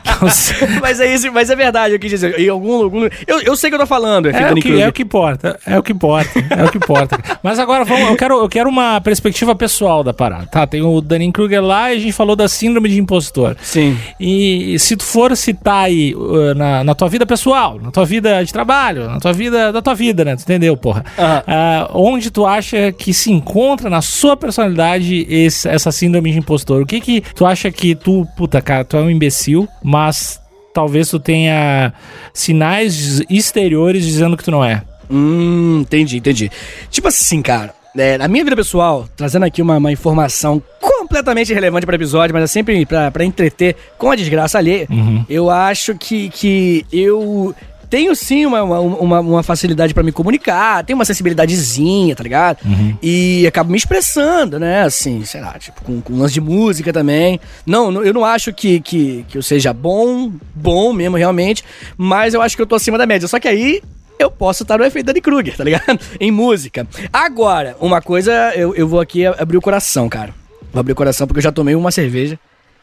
[0.82, 2.38] mas é isso, mas é verdade, eu quis dizer.
[2.40, 4.92] Em algum, algum eu, eu sei que eu tô falando, é, o que, é o
[4.92, 5.60] que importa.
[5.64, 6.30] É o que importa.
[6.50, 7.18] É o que importa.
[7.42, 10.46] Mas agora vamos, eu quero, eu quero uma perspectiva pessoal da parada.
[10.46, 13.56] Tá, tem o Danny Kruger lá e a gente falou da síndrome de impostor.
[13.60, 13.96] Sim.
[14.18, 18.42] E se tu for citar aí uh, na, na tua vida pessoal, na tua vida
[18.44, 20.36] de trabalho, na tua vida, da tua vida, né?
[20.36, 21.04] Tu entendeu, porra?
[21.18, 26.82] Uh, onde tu acha que se encontra na sua personalidade esse, essa síndrome de impostor?
[26.82, 30.40] O que que tu acha que tu, puta, cara, tu é um imbecil, mas
[30.72, 31.92] talvez tu tenha
[32.32, 34.82] sinais exteriores dizendo que tu não é.
[35.10, 36.50] Hum, entendi, entendi.
[36.90, 41.86] Tipo assim, cara, é, na minha vida pessoal, trazendo aqui uma, uma informação completamente relevante
[41.86, 45.24] para o episódio, mas é sempre para entreter com a desgraça alheia, uhum.
[45.28, 47.54] eu acho que, que eu
[47.88, 52.58] tenho sim uma, uma, uma facilidade para me comunicar, tenho uma sensibilidadezinha, tá ligado?
[52.64, 52.96] Uhum.
[53.02, 54.82] E acabo me expressando, né?
[54.82, 57.40] Assim, sei lá, tipo, com, com lance de música também.
[57.64, 61.64] Não, eu não acho que, que, que eu seja bom, bom mesmo, realmente,
[61.96, 63.26] mas eu acho que eu tô acima da média.
[63.26, 63.82] Só que aí
[64.18, 65.98] eu posso estar no efeito Danny Kruger, tá ligado?
[66.18, 66.86] em música.
[67.12, 70.34] Agora, uma coisa, eu, eu vou aqui abrir o coração, cara.
[70.72, 72.38] Vou abrir o coração porque eu já tomei uma cerveja.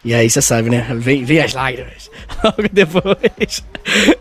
[0.06, 0.86] E aí você sabe, né?
[1.00, 2.12] Vem, vem as lágrimas.
[2.44, 3.63] Logo depois.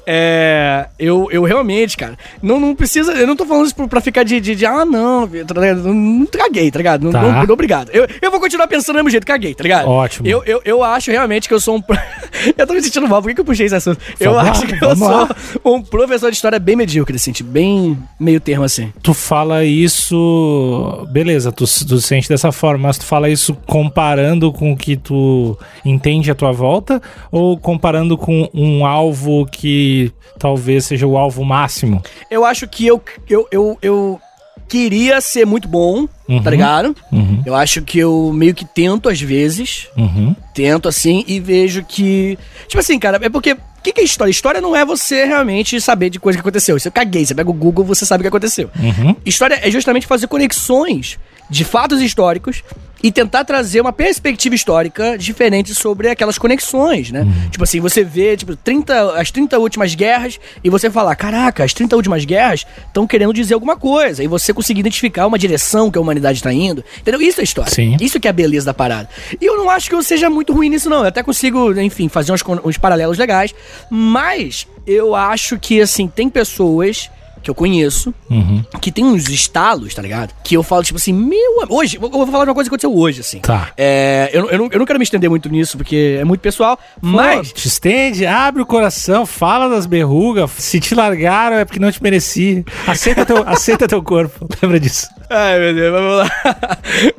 [0.06, 3.12] É, eu, eu realmente, cara, não, não precisa.
[3.12, 6.26] Eu não tô falando isso pra ficar de, de, de ah, não, tá não, não
[6.26, 7.04] caguei, tá ligado?
[7.04, 7.20] Não, tá.
[7.20, 7.90] não, não, obrigado.
[7.90, 9.86] Eu, eu vou continuar pensando do mesmo jeito, caguei, tá ligado?
[9.86, 10.26] Ótimo.
[10.26, 11.82] Eu, eu, eu acho realmente que eu sou um.
[12.56, 14.00] eu tô me sentindo mal, por que, que eu puxei esse assunto?
[14.18, 15.28] eu acho que eu sou
[15.66, 18.90] um professor de história bem medíocre, assim, tipo, bem meio termo assim.
[19.02, 21.06] Tu fala isso.
[21.10, 25.58] Beleza, tu, tu sente dessa forma, mas tu fala isso comparando com o que tu
[25.84, 32.02] entende à tua volta ou comparando com um alvo que talvez seja o alvo máximo?
[32.30, 34.20] Eu acho que eu, eu, eu, eu
[34.68, 36.42] queria ser muito bom, tá uhum.
[36.42, 36.96] tá ligado?
[37.12, 37.42] Uhum.
[37.44, 39.88] Eu acho que eu meio que tento às vezes.
[39.96, 40.34] Uhum.
[40.52, 42.38] Tento assim e vejo que.
[42.66, 43.52] Tipo assim, cara, é porque.
[43.52, 44.30] O que, que é história?
[44.30, 46.74] História não é você realmente saber de coisa que aconteceu.
[46.74, 47.26] Isso eu caguei.
[47.26, 48.70] Você pega o Google, você sabe o que aconteceu.
[48.80, 49.14] Uhum.
[49.26, 52.62] História é justamente fazer conexões de fatos históricos
[53.04, 57.20] e tentar trazer uma perspectiva histórica diferente sobre aquelas conexões, né?
[57.20, 57.50] Uhum.
[57.50, 61.74] Tipo assim, você vê, tipo, 30, as 30 últimas guerras e você fala, caraca, as
[61.74, 64.24] 30 últimas guerras estão querendo dizer alguma coisa.
[64.24, 66.82] E você conseguir identificar uma direção que a humanidade está indo.
[66.98, 67.20] Entendeu?
[67.20, 67.70] Isso é história.
[67.70, 67.94] Sim.
[68.00, 69.06] Isso que é a beleza da parada.
[69.38, 71.00] E eu não acho que eu seja muito ruim nisso, não.
[71.00, 73.54] Eu até consigo, enfim, fazer uns, uns paralelos legais.
[73.90, 77.10] Mas eu acho que, assim, tem pessoas
[77.44, 78.64] que eu conheço, uhum.
[78.80, 80.34] que tem uns estalos, tá ligado?
[80.42, 81.66] Que eu falo, tipo assim, meu.
[81.68, 83.40] Hoje, eu vou falar de uma coisa que aconteceu hoje, assim.
[83.40, 83.70] Tá.
[83.76, 86.78] É, eu, eu, não, eu não quero me estender muito nisso, porque é muito pessoal,
[87.00, 87.52] mas.
[87.52, 90.50] te estende, abre o coração, fala das berrugas.
[90.56, 92.64] Se te largaram é porque não te mereci.
[92.86, 94.48] Aceita teu, aceita teu corpo.
[94.62, 95.06] Lembra disso.
[95.28, 96.30] Ai, meu Deus, vamos lá.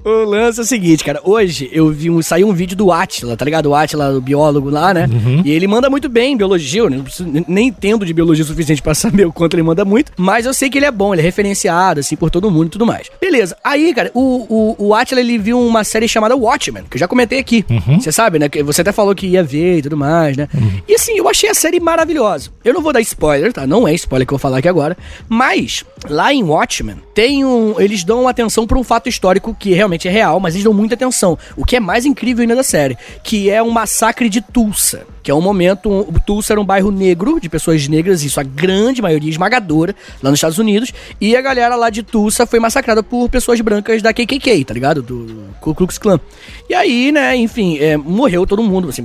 [0.05, 1.19] o lance é o seguinte, cara.
[1.23, 3.67] Hoje eu vi um, saiu um vídeo do Atila, tá ligado?
[3.67, 5.07] O Atila, o biólogo lá, né?
[5.11, 5.41] Uhum.
[5.43, 6.81] E ele manda muito bem em biologia.
[6.81, 6.89] Eu
[7.47, 10.11] nem entendo de biologia o suficiente para saber o quanto ele manda muito.
[10.17, 12.69] Mas eu sei que ele é bom, ele é referenciado, assim, por todo mundo e
[12.69, 13.09] tudo mais.
[13.19, 13.57] Beleza.
[13.63, 17.07] Aí, cara, o, o, o Atila, ele viu uma série chamada Watchmen, que eu já
[17.07, 17.65] comentei aqui.
[17.69, 17.99] Uhum.
[17.99, 18.49] Você sabe, né?
[18.63, 20.47] Você até falou que ia ver e tudo mais, né?
[20.53, 20.81] Uhum.
[20.87, 22.49] E assim, eu achei a série maravilhosa.
[22.63, 23.65] Eu não vou dar spoiler, tá?
[23.65, 24.95] Não é spoiler que eu vou falar aqui agora.
[25.27, 27.79] Mas, lá em Watchmen, tem um.
[27.95, 30.95] Eles dão atenção para um fato histórico que realmente é real, mas eles dão muita
[30.95, 31.37] atenção.
[31.55, 35.31] O que é mais incrível ainda da série, que é o massacre de Tulsa que
[35.31, 35.91] é um momento.
[35.91, 40.29] Um, Tulsa era um bairro negro, de pessoas negras, isso a grande maioria esmagadora, lá
[40.29, 44.13] nos Estados Unidos, e a galera lá de Tulsa foi massacrada por pessoas brancas da
[44.13, 45.01] KKK, tá ligado?
[45.01, 46.19] Do Ku Klux Klan.
[46.69, 49.03] E aí, né, enfim, é, morreu todo mundo, assim,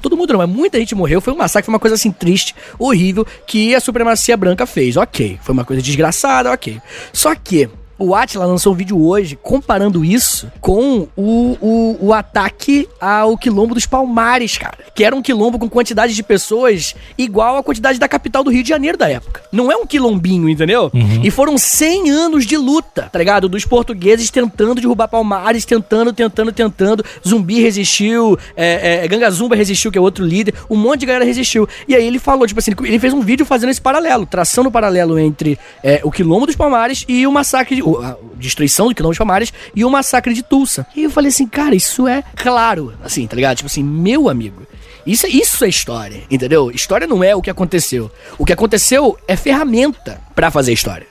[0.00, 2.54] todo mundo não, mas muita gente morreu, foi um massacre, foi uma coisa assim triste,
[2.78, 5.40] horrível, que a supremacia branca fez, ok.
[5.42, 6.80] Foi uma coisa desgraçada, ok.
[7.12, 7.68] Só que
[8.02, 13.74] O Atila lançou um vídeo hoje comparando isso com o, o, o ataque ao quilombo
[13.74, 14.78] dos Palmares, cara.
[14.94, 18.62] Que era um quilombo com quantidade de pessoas igual à quantidade da capital do Rio
[18.62, 19.42] de Janeiro da época.
[19.52, 20.90] Não é um quilombinho, entendeu?
[20.94, 21.20] Uhum.
[21.22, 23.50] E foram 100 anos de luta, tá ligado?
[23.50, 27.04] Dos portugueses tentando derrubar Palmares, tentando, tentando, tentando.
[27.26, 30.54] Zumbi resistiu, é, é, Gangazumba resistiu, que é outro líder.
[30.70, 31.68] Um monte de galera resistiu.
[31.86, 34.72] E aí ele falou, tipo assim, ele fez um vídeo fazendo esse paralelo, traçando o
[34.72, 37.82] paralelo entre é, o quilombo dos Palmares e o massacre.
[37.98, 40.86] A destruição do quilombo dos Palmares e o massacre de Tulsa.
[40.94, 43.56] E eu falei assim, cara, isso é claro, assim, tá ligado?
[43.56, 44.66] Tipo assim, meu amigo.
[45.06, 46.70] Isso, isso é história, entendeu?
[46.70, 48.10] História não é o que aconteceu.
[48.38, 51.06] O que aconteceu é ferramenta para fazer história,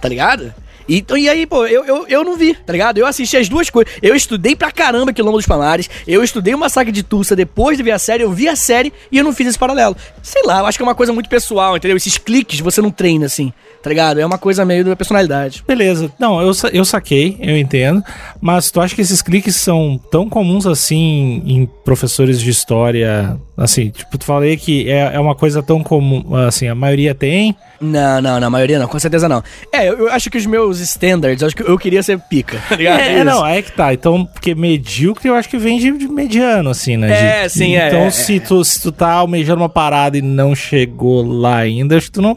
[0.00, 0.54] tá ligado?
[0.88, 2.98] E, e aí, pô, eu, eu, eu não vi, tá ligado?
[2.98, 3.92] Eu assisti as duas coisas.
[4.02, 5.88] Eu estudei pra caramba Quilombo dos Palmares.
[6.06, 8.22] Eu estudei o Massacre de Tulsa depois de ver a série.
[8.22, 9.96] Eu vi a série e eu não fiz esse paralelo.
[10.22, 11.96] Sei lá, eu acho que é uma coisa muito pessoal, entendeu?
[11.96, 14.20] Esses cliques você não treina assim, tá ligado?
[14.20, 15.64] É uma coisa meio da personalidade.
[15.66, 16.12] Beleza.
[16.18, 18.02] Não, eu, eu saquei, eu entendo.
[18.40, 23.38] Mas tu acha que esses cliques são tão comuns assim em professores de história?
[23.62, 27.54] Assim, tipo, tu falei que é, é uma coisa tão comum, assim, a maioria tem.
[27.80, 29.40] Não, não, não, a maioria não, com certeza não.
[29.72, 32.60] É, eu, eu acho que os meus standards, eu acho que eu queria ser pica,
[32.68, 32.98] tá ligado?
[32.98, 33.94] É, é não, é que tá.
[33.94, 37.42] Então, porque medíocre eu acho que vem de, de mediano, assim, né?
[37.42, 37.88] É, de, sim, então, é.
[37.88, 38.40] Então, é, se, é.
[38.40, 42.22] Tu, se tu tá almejando uma parada e não chegou lá ainda, acho que tu
[42.22, 42.36] não.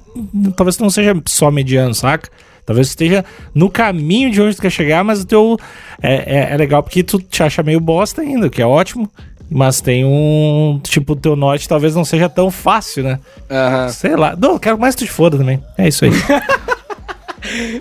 [0.56, 2.30] Talvez tu não seja só mediano, saca?
[2.68, 5.58] Talvez tu esteja no caminho de onde tu quer chegar, mas o teu.
[6.04, 9.10] É, é, é legal porque tu te acha meio bosta ainda, o que é ótimo.
[9.50, 10.80] Mas tem um.
[10.84, 13.20] Tipo, o teu norte talvez não seja tão fácil, né?
[13.50, 13.90] Aham.
[13.90, 14.36] Sei lá.
[14.36, 15.62] Não, quero mais que tu te foda também.
[15.78, 16.12] É isso aí.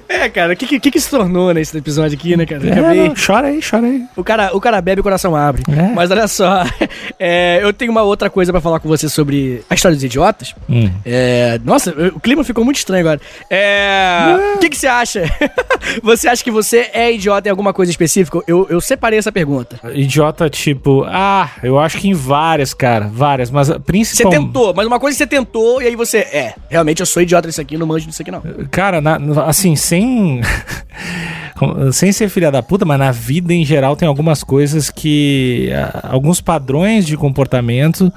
[0.08, 2.66] É, cara, o que, que que se tornou nesse episódio aqui, né, cara?
[2.66, 4.02] é, Acabei- não, chora aí, chora aí.
[4.16, 5.62] O cara, o cara bebe e o coração abre.
[5.68, 5.94] É.
[5.94, 6.64] Mas olha só,
[7.18, 10.54] é, eu tenho uma outra coisa pra falar com você sobre a história dos idiotas.
[10.68, 10.90] Hum.
[11.04, 13.20] É, nossa, o clima ficou muito estranho agora.
[13.50, 15.22] É, O que, que você acha?
[16.02, 18.40] você acha que você é idiota em alguma coisa específica?
[18.46, 19.78] Eu, eu separei essa pergunta.
[19.92, 24.40] Idiota, tipo, ah, eu acho que em várias, cara, várias, mas Você principalmente.
[24.46, 27.46] tentou, mas uma coisa que você tentou e aí você, é, realmente eu sou idiota
[27.46, 28.42] nisso aqui, não manjo nisso aqui não.
[28.70, 30.40] Cara, na- assim, sem.
[31.92, 35.70] sem ser filha da puta, mas na vida em geral tem algumas coisas que.
[36.02, 38.12] alguns padrões de comportamento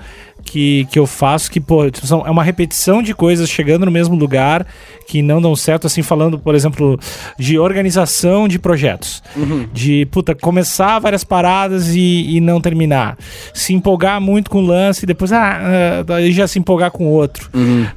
[0.47, 3.91] que, que eu faço que, pô, tipo, são, é uma repetição de coisas chegando no
[3.91, 4.65] mesmo lugar
[5.07, 6.99] que não dão certo, assim, falando, por exemplo,
[7.37, 9.21] de organização de projetos.
[9.73, 13.17] De, puta, começar várias paradas e, e não terminar.
[13.53, 15.59] Se empolgar muito com o lance e depois, ah,
[16.07, 17.49] ah, aí já se empolgar com outro.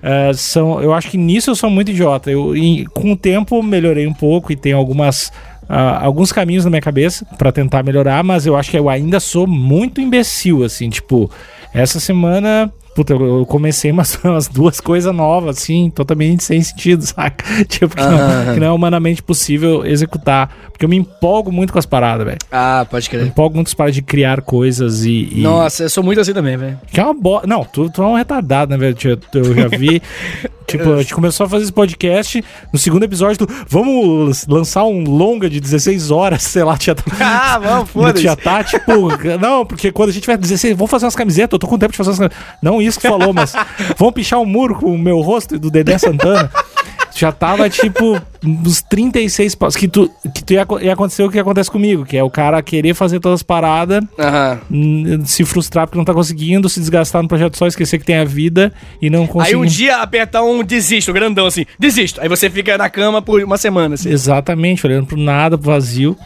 [0.03, 2.31] Ah, são, eu acho que nisso eu sou muito idiota.
[2.31, 5.33] Eu, e com o tempo melhorei um pouco e tenho algumas.
[5.71, 9.21] Ah, alguns caminhos na minha cabeça pra tentar melhorar, mas eu acho que eu ainda
[9.21, 11.31] sou muito imbecil, assim, tipo,
[11.73, 12.71] essa semana.
[12.93, 17.45] Puta, eu comecei umas, umas duas coisas novas, assim, totalmente sem sentido, saca?
[17.67, 20.53] Tipo, que, não, que não é humanamente possível executar.
[20.73, 22.39] Porque eu me empolgo muito com as paradas, velho.
[22.51, 23.27] Ah, pode Me crer.
[23.29, 25.29] empolgo muito com as paradas de criar coisas e.
[25.37, 26.81] e- Nossa, eu sou muito assim também, velho.
[26.93, 27.47] que é uma bosta.
[27.47, 28.97] Não, tu, tu é um retardado, né, velho?
[29.05, 30.03] Eu, eu já vi.
[30.79, 32.45] tipo, a gente começou a fazer esse podcast.
[32.73, 36.95] No segundo episódio, tu, vamos lançar um longa de 16 horas, sei lá, tá.
[37.21, 38.93] Ah, vamos, Já tá, tipo,
[39.41, 41.93] não, porque quando a gente tiver 16, vamos fazer umas camisetas, eu tô com tempo
[41.93, 42.45] de fazer umas camisetas.
[42.63, 43.53] Não isso que falou, mas
[43.97, 46.51] vamos pichar um muro com o meu rosto e do Dedé Santana.
[47.15, 49.77] Já tava, tipo, uns 36 passos.
[49.77, 52.61] Que, tu, que tu ia, ia acontecer o que acontece comigo, que é o cara
[52.63, 54.59] querer fazer todas as paradas Aham.
[54.71, 58.17] hum, se frustrar porque não tá conseguindo, se desgastar no projeto só, esquecer que tem
[58.17, 59.57] a vida e não Aí conseguir.
[59.57, 62.21] um dia apertar um desisto, grandão assim, desisto.
[62.21, 64.09] Aí você fica na cama por uma semana, assim.
[64.11, 66.17] Exatamente, olhando pro nada, pro vazio.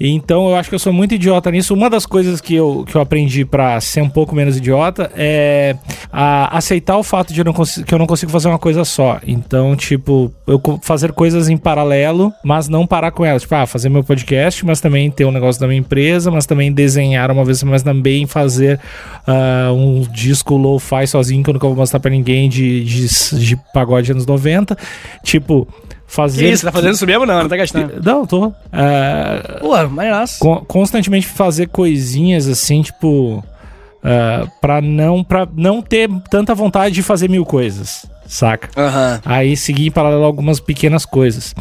[0.00, 1.74] E então eu acho que eu sou muito idiota nisso.
[1.74, 5.76] Uma das coisas que eu, que eu aprendi pra ser um pouco menos idiota é
[6.12, 9.18] a- aceitar o fato de eu não que eu não consigo fazer uma coisa só.
[9.26, 13.42] Então, tipo, eu fazer coisas em paralelo, mas não parar com elas.
[13.42, 16.72] Tipo, ah, fazer meu podcast, mas também ter um negócio da minha empresa, mas também
[16.72, 18.78] desenhar uma vez, mas também fazer
[19.26, 23.06] ah, um disco lo-fi sozinho que eu nunca vou mostrar pra ninguém de, de,
[23.38, 24.76] de pagode anos 90.
[25.22, 25.66] Tipo,
[26.06, 26.44] fazer.
[26.46, 27.26] Que isso, tá fazendo isso mesmo?
[27.26, 28.02] Não, não tá gastando.
[28.02, 28.52] Não, tô.
[28.72, 29.74] É, Pô,
[30.38, 33.44] con- constantemente fazer coisinhas assim, tipo.
[34.02, 38.68] é, pra, não, pra não ter tanta vontade de fazer mil coisas, saca?
[38.80, 39.20] Aham.
[39.24, 41.54] Aí seguir em paralelo algumas pequenas coisas.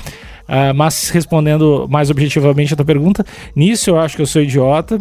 [0.47, 3.25] Ah, mas respondendo mais objetivamente a tua pergunta,
[3.55, 4.99] nisso eu acho que eu sou idiota.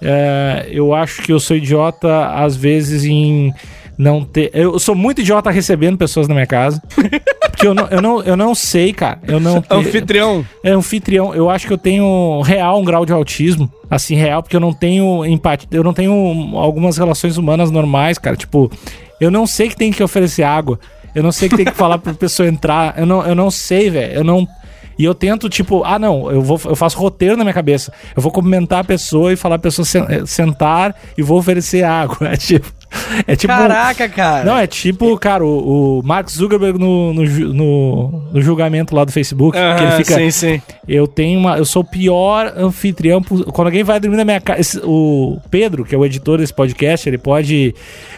[0.00, 3.52] É, eu acho que eu sou idiota às vezes em
[3.98, 4.50] não ter.
[4.54, 6.80] Eu sou muito idiota recebendo pessoas na minha casa.
[7.50, 9.18] Porque eu não, eu não, eu não sei, cara.
[9.26, 10.46] Eu não te- Anfitrião.
[10.62, 11.34] é anfitrião.
[11.34, 13.68] Eu acho que eu tenho real um grau de autismo.
[13.90, 15.68] Assim, real, porque eu não tenho empatia.
[15.72, 16.12] Eu não tenho
[16.56, 18.36] algumas relações humanas normais, cara.
[18.36, 18.70] Tipo,
[19.20, 20.78] eu não sei que tem que oferecer água.
[21.18, 22.96] Eu não sei que tem que falar pra pessoa entrar.
[22.96, 24.12] Eu não, eu não sei, velho.
[24.14, 24.46] Eu não.
[24.98, 27.92] E eu tento, tipo, ah, não, eu, vou, eu faço roteiro na minha cabeça.
[28.16, 32.18] Eu vou cumprimentar a pessoa e falar a pessoa eh, sentar e vou oferecer água.
[32.32, 32.78] É tipo.
[33.26, 33.52] É tipo.
[33.52, 34.44] Caraca, cara.
[34.46, 39.12] Não, é tipo, cara, o, o Mark Zuckerberg no, no, no- no julgamento lá do
[39.12, 39.56] Facebook.
[39.58, 40.14] que ele fica.
[40.14, 40.62] Sim, sim.
[40.88, 41.58] Eu tenho uma.
[41.58, 43.22] Eu sou o pior anfitrião.
[43.22, 44.80] Quando alguém vai dormir na minha casa.
[44.86, 47.74] O Pedro, que é o editor desse podcast, ele pode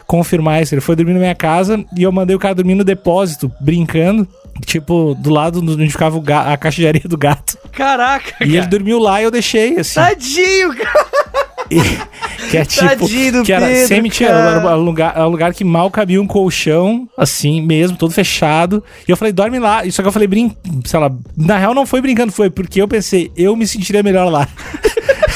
[0.07, 0.73] confirmar isso.
[0.75, 4.27] Ele foi dormir na minha casa e eu mandei o cara dormir no depósito, brincando.
[4.65, 6.21] Tipo, do lado onde ficava
[6.53, 7.57] a caixa de areia do gato.
[7.73, 8.69] Caraca, E ele cara.
[8.69, 9.95] dormiu lá e eu deixei, assim.
[10.01, 11.07] Tadinho, cara.
[12.51, 12.87] que é tipo.
[12.87, 14.51] Tadinho que era Pedro, sem mentira, cara.
[14.69, 18.83] era um lugar, era um lugar que mal cabia um colchão, assim mesmo, todo fechado.
[19.07, 19.83] E eu falei, dorme lá.
[19.91, 20.55] Só que eu falei, brin...
[20.85, 24.31] sei lá, na real não foi brincando, foi porque eu pensei, eu me sentiria melhor
[24.31, 24.49] lá.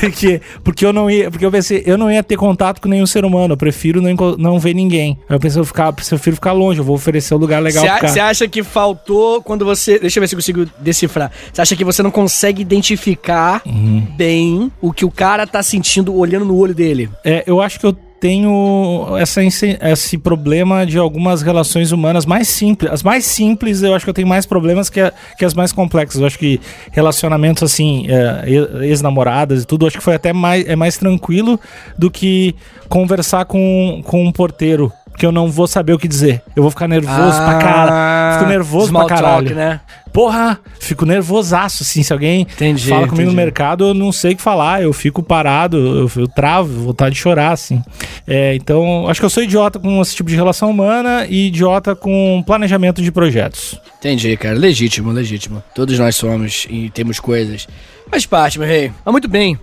[0.00, 3.06] porque, porque eu não ia, porque eu pensei, eu não ia ter contato com nenhum
[3.06, 5.18] ser humano, eu prefiro não, não ver ninguém.
[5.28, 7.84] Aí eu pensei, eu ficar, prefiro ficar longe, eu vou oferecer um lugar legal.
[8.00, 9.98] Você acha que faltou quando você.
[9.98, 11.30] Deixa eu ver se eu consigo decifrar.
[11.52, 14.06] Você acha que você não consegue identificar Uhum.
[14.16, 17.08] bem o que o cara tá sentindo olhando no olho dele?
[17.24, 22.92] É, eu acho que eu tenho essa, esse problema de algumas relações humanas mais simples.
[22.92, 25.72] As mais simples, eu acho que eu tenho mais problemas que, a- que as mais
[25.72, 26.20] complexas.
[26.20, 26.60] Eu acho que
[26.92, 31.58] relacionamentos assim, é, ex-namoradas e tudo, acho que foi até mais, é mais tranquilo
[31.98, 32.54] do que
[32.88, 34.92] conversar com, com um porteiro.
[35.20, 36.40] Que eu não vou saber o que dizer.
[36.56, 38.38] Eu vou ficar nervoso pra caralho.
[38.38, 39.44] Fico nervoso Ah, pra caralho.
[39.48, 39.80] Talk, né?
[40.14, 43.36] Porra, fico nervosaço, assim, se alguém Entendi, fala comigo no entendi.
[43.36, 47.20] mercado, eu não sei o que falar, eu fico parado, eu, eu travo, vontade de
[47.20, 47.82] chorar, assim.
[48.26, 51.94] É, então, acho que eu sou idiota com esse tipo de relação humana e idiota
[51.94, 53.78] com planejamento de projetos.
[53.98, 54.56] Entendi, cara.
[54.56, 55.62] Legítimo, legítimo.
[55.74, 57.68] Todos nós somos e temos coisas.
[58.10, 58.90] Faz parte, meu rei.
[59.04, 59.56] Mas muito bem.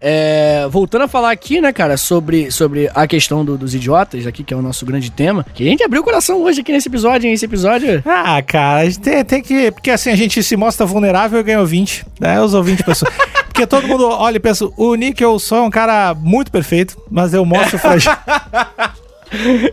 [0.00, 4.42] É, voltando a falar aqui, né, cara, sobre, sobre a questão do- dos idiotas aqui,
[4.42, 5.44] que é o nosso grande tema.
[5.54, 7.34] Que a gente abriu o coração hoje aqui nesse episódio, hein?
[7.34, 8.02] Esse episódio.
[8.06, 9.70] Ah, cara, a gente tem, tem que.
[9.70, 12.04] Porque assim, a gente se mostra vulnerável e ganha ouvinte.
[12.18, 12.40] Né?
[12.40, 13.12] Os ouvintes pessoas.
[13.46, 17.34] Porque todo mundo olha e pensa, o Nick eu sou um cara muito perfeito, mas
[17.34, 18.10] eu mostro fragil.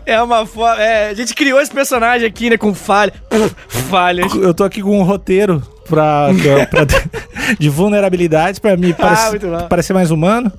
[0.06, 0.80] É uma forma.
[0.80, 3.12] É, a gente criou esse personagem aqui, né, com falha.
[3.66, 4.32] falhas.
[4.34, 6.28] eu tô aqui com um roteiro pra,
[6.70, 6.86] pra-
[7.58, 9.66] de vulnerabilidades pra me parece- muito bom.
[9.68, 10.52] parecer mais humano.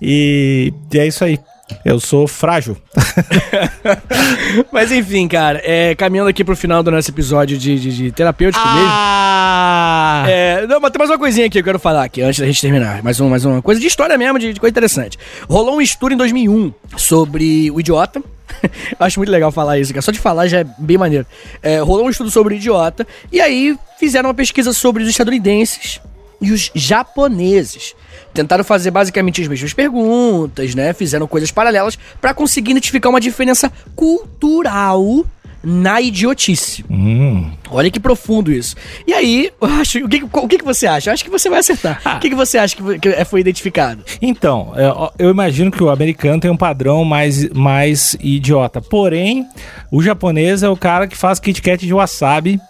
[0.00, 1.38] E, e é isso aí.
[1.84, 2.78] Eu sou frágil.
[4.72, 8.66] Mas enfim, cara, é, caminhando aqui pro final do nosso episódio de, de, de terapêutico
[8.66, 8.88] mesmo.
[8.90, 10.24] Ah!
[10.28, 12.46] É, não, mas tem mais uma coisinha aqui que eu quero falar aqui, antes da
[12.46, 13.02] gente terminar.
[13.02, 15.18] Mais, um, mais uma coisa de história mesmo, de, de coisa interessante.
[15.48, 18.22] Rolou um estudo em 2001 sobre o idiota.
[18.98, 20.02] Acho muito legal falar isso, cara.
[20.02, 21.26] Só de falar já é bem maneiro.
[21.62, 23.06] É, rolou um estudo sobre idiota.
[23.30, 26.00] E aí fizeram uma pesquisa sobre os estadunidenses
[26.40, 27.94] e os japoneses.
[28.32, 30.92] Tentaram fazer basicamente as mesmas perguntas, né?
[30.92, 35.24] Fizeram coisas paralelas pra conseguir identificar uma diferença cultural
[35.62, 36.84] na idiotice.
[36.90, 37.50] Hum.
[37.70, 38.76] Olha que profundo isso.
[39.06, 41.10] E aí, acho, o, que, o que, que você acha?
[41.10, 42.00] Eu acho que você vai acertar.
[42.16, 44.04] O que, que você acha que, foi- que é- foi identificado?
[44.22, 48.80] Então, é, eu imagino que o americano tem um padrão mais, mais idiota.
[48.80, 49.46] Porém,
[49.90, 52.60] o japonês é o cara que faz Kit Kat de wasabi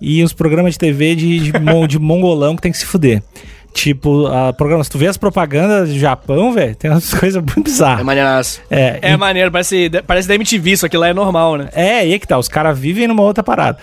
[0.00, 3.22] e os programas de TV de, de, mon- de mongolão que tem que se fuder.
[3.76, 7.58] Tipo, a programa, se tu vê as propagandas do Japão, velho, tem umas coisas muito
[7.60, 8.02] É bizarras.
[8.06, 8.62] maneiraço.
[8.70, 11.68] É, É e- maneiro, parece, parece da MTV, isso aqui lá é normal, né?
[11.74, 13.76] É, e aí que tá, os caras vivem numa outra parada.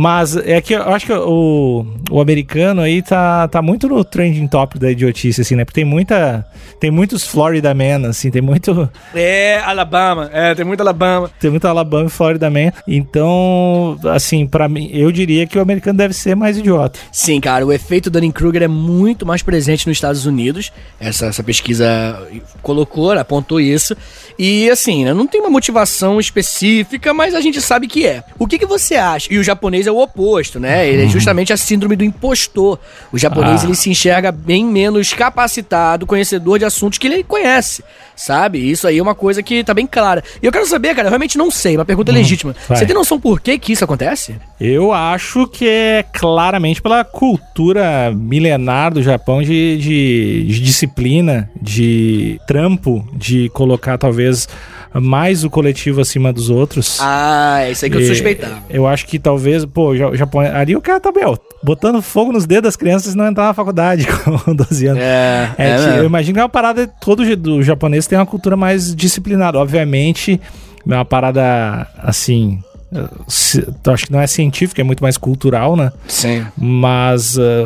[0.00, 4.46] Mas é que eu acho que o, o americano aí tá, tá muito no trending
[4.46, 5.64] top da idiotice, assim, né?
[5.64, 6.46] Porque tem muita.
[6.78, 8.88] Tem muitos Florida Man, assim, tem muito.
[9.12, 10.30] É, Alabama.
[10.32, 11.28] É, tem muito Alabama.
[11.40, 12.70] Tem muito Alabama e Florida Man.
[12.86, 17.00] Então, assim, pra mim, eu diria que o americano deve ser mais idiota.
[17.10, 20.70] Sim, cara, o efeito Dunning-Kruger é muito mais presente nos Estados Unidos.
[21.00, 22.24] Essa, essa pesquisa
[22.62, 23.96] colocou, apontou isso.
[24.38, 28.22] E assim, né, não tem uma motivação específica, mas a gente sabe que é.
[28.38, 29.26] O que, que você acha?
[29.34, 30.86] E o japonês é o oposto, né?
[30.88, 32.78] Ele é justamente a síndrome do impostor.
[33.12, 33.66] O japonês Ah.
[33.66, 37.82] ele se enxerga bem menos capacitado, conhecedor de assuntos que ele conhece,
[38.14, 38.58] sabe?
[38.70, 40.22] Isso aí é uma coisa que tá bem clara.
[40.42, 42.54] E eu quero saber, cara, eu realmente não sei, uma pergunta legítima.
[42.68, 42.78] vai.
[42.78, 44.36] Você tem noção por que que isso acontece?
[44.60, 52.40] Eu acho que é claramente pela cultura milenar do Japão de, de, de disciplina, de
[52.46, 54.48] trampo, de colocar talvez
[54.94, 56.98] mais o coletivo acima dos outros.
[57.00, 58.62] Ah, é isso aí que eu suspeitava.
[58.70, 60.40] Eu acho que talvez, pô, o Japão.
[60.40, 63.54] Ali o cara tá, meu, botando fogo nos dedos das crianças e não entrar na
[63.54, 64.06] faculdade
[64.44, 65.02] com 12 anos.
[65.02, 65.98] É, É, é ti- mesmo.
[65.98, 66.86] eu imagino que é uma parada.
[67.00, 69.58] Todo do japonês tem uma cultura mais disciplinada.
[69.58, 70.40] Obviamente,
[70.88, 72.58] é uma parada assim.
[73.92, 75.92] acho que não é científica, é muito mais cultural, né?
[76.06, 76.44] Sim.
[76.56, 77.64] Mas eh,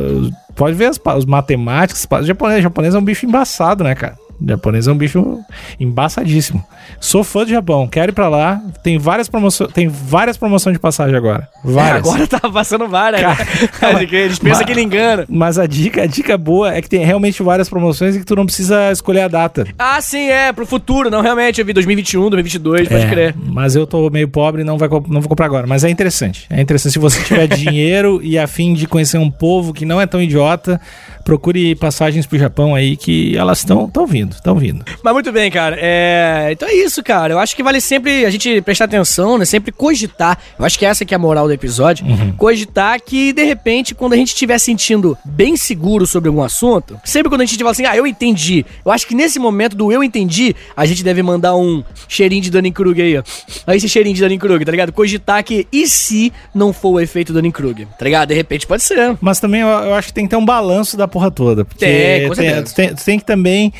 [0.56, 2.04] pode ver as, os matemáticos.
[2.10, 4.16] O japonês, o japonês é um bicho embaçado, né, cara?
[4.44, 5.38] O japonês é um bicho
[5.78, 6.64] embaçadíssimo.
[7.00, 8.60] Sou fã do Japão, quero ir pra lá.
[8.82, 11.48] Tem várias promoções, tem várias promoções de passagem agora.
[11.64, 12.06] Várias.
[12.06, 13.22] É, agora tá passando várias.
[13.22, 13.36] né?
[13.78, 15.24] Cara, Eles pensam que ele engana.
[15.28, 18.34] Mas a dica, a dica boa é que tem realmente várias promoções e que tu
[18.36, 19.66] não precisa escolher a data.
[19.78, 21.10] Ah, sim, é, pro futuro.
[21.10, 23.34] Não, realmente, eu vi 2021, 2022, pode É, crer.
[23.46, 25.66] Mas eu tô meio pobre e não, vai, não vou comprar agora.
[25.66, 26.46] Mas é interessante.
[26.50, 26.92] É interessante.
[26.92, 30.20] Se você tiver dinheiro e a fim de conhecer um povo que não é tão
[30.20, 30.80] idiota,
[31.24, 34.84] procure passagens pro Japão aí que elas estão tão vindo, estão vindo.
[35.02, 35.76] Mas muito bem, cara.
[35.78, 36.48] É...
[36.52, 37.34] Então é isso, cara.
[37.34, 39.44] Eu acho que vale sempre a gente prestar atenção, né?
[39.44, 40.38] Sempre cogitar.
[40.58, 42.04] Eu acho que essa que é a moral do episódio.
[42.36, 47.28] Cogitar que, de repente, quando a gente estiver sentindo bem seguro sobre algum assunto, sempre
[47.28, 48.64] quando a gente fala assim, ah, eu entendi.
[48.84, 52.50] Eu acho que nesse momento do eu entendi, a gente deve mandar um cheirinho de
[52.50, 53.22] Dunning-Kruger aí, ó.
[53.66, 54.92] Aí esse cheirinho de Dunning-Kruger, tá ligado?
[54.92, 57.86] Cogitar que, e se não for o efeito Dunning-Kruger?
[57.98, 58.28] Tá ligado?
[58.28, 59.16] De repente pode ser.
[59.20, 61.64] Mas também eu, eu acho que tem que ter um balanço da porra toda.
[61.64, 62.74] Porque Tem, com tem, certeza.
[62.74, 63.72] tem, tem que também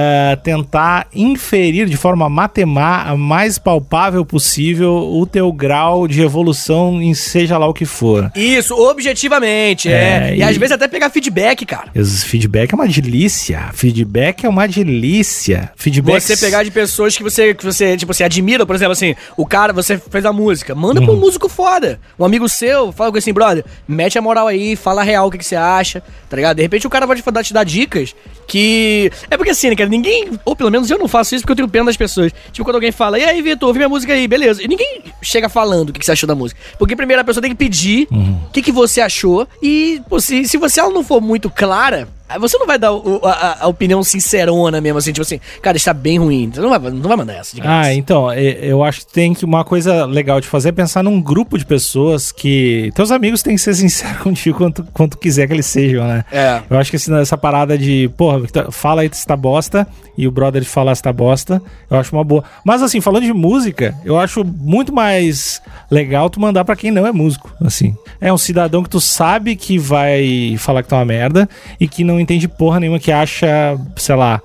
[0.00, 7.12] ah, tentar inferir de forma matemática, mais palpável possível, o teu grau de evolução em
[7.14, 8.30] seja lá o que for.
[8.34, 10.30] Isso, objetivamente, é.
[10.30, 11.88] É, E, e- às vezes até pegar feedback, cara.
[11.94, 13.68] Esse feedback é uma delícia.
[13.72, 15.70] Feedback é uma delícia.
[15.76, 16.20] Feedback.
[16.20, 19.46] Você pegar de pessoas que você, que você, tipo, você admira, por exemplo, assim, o
[19.46, 22.00] cara, você fez a música, manda pra um músico foda.
[22.18, 25.38] Um amigo seu, fala com assim, brother, mete a moral aí, fala real o que,
[25.38, 26.56] que você acha, tá ligado?
[26.56, 28.14] De repente o cara vai te dar dicas
[28.50, 29.12] que.
[29.30, 30.28] É porque assim, né, cara, ninguém.
[30.44, 32.32] Ou pelo menos eu não faço isso porque eu tenho pena das pessoas.
[32.50, 34.62] Tipo, quando alguém fala, e aí, Vitor, ouvi minha música aí, beleza.
[34.62, 36.60] E ninguém chega falando o que, que você achou da música.
[36.76, 39.46] Porque primeiro a pessoa tem que pedir o que, que você achou.
[39.62, 42.08] E, pô, se, se você ela não for muito clara.
[42.30, 45.76] Aí Você não vai dar o- a, a- opinião sincerona mesmo, assim, tipo assim, cara,
[45.76, 46.50] está bem ruim.
[46.52, 47.76] Você não vai, não vai mandar essa, digamos.
[47.86, 51.20] Ah, então, eu acho que tem que uma coisa legal de fazer é pensar num
[51.20, 52.90] grupo de pessoas que.
[52.94, 56.24] Teus amigos têm que ser sinceros contigo quanto, quanto quiser que eles sejam, né?
[56.30, 56.62] É.
[56.70, 60.30] Eu acho que esse- essa parada de, porra, fala aí se tá bosta, e o
[60.30, 62.44] brother falar se tá bosta, eu acho uma boa.
[62.64, 67.06] Mas assim, falando de música, eu acho muito mais legal tu mandar pra quem não
[67.06, 67.96] é músico, assim.
[68.20, 72.04] É um cidadão que tu sabe que vai falar que tá uma merda e que
[72.04, 74.40] não entende porra nenhuma, que acha, sei lá,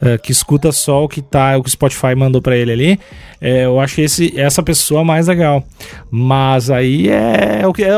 [0.00, 3.00] eh, que escuta só o que tá, o que o Spotify mandou pra ele ali.
[3.40, 5.62] É, eu acho esse, essa pessoa mais legal.
[6.10, 7.90] Mas aí é o que é,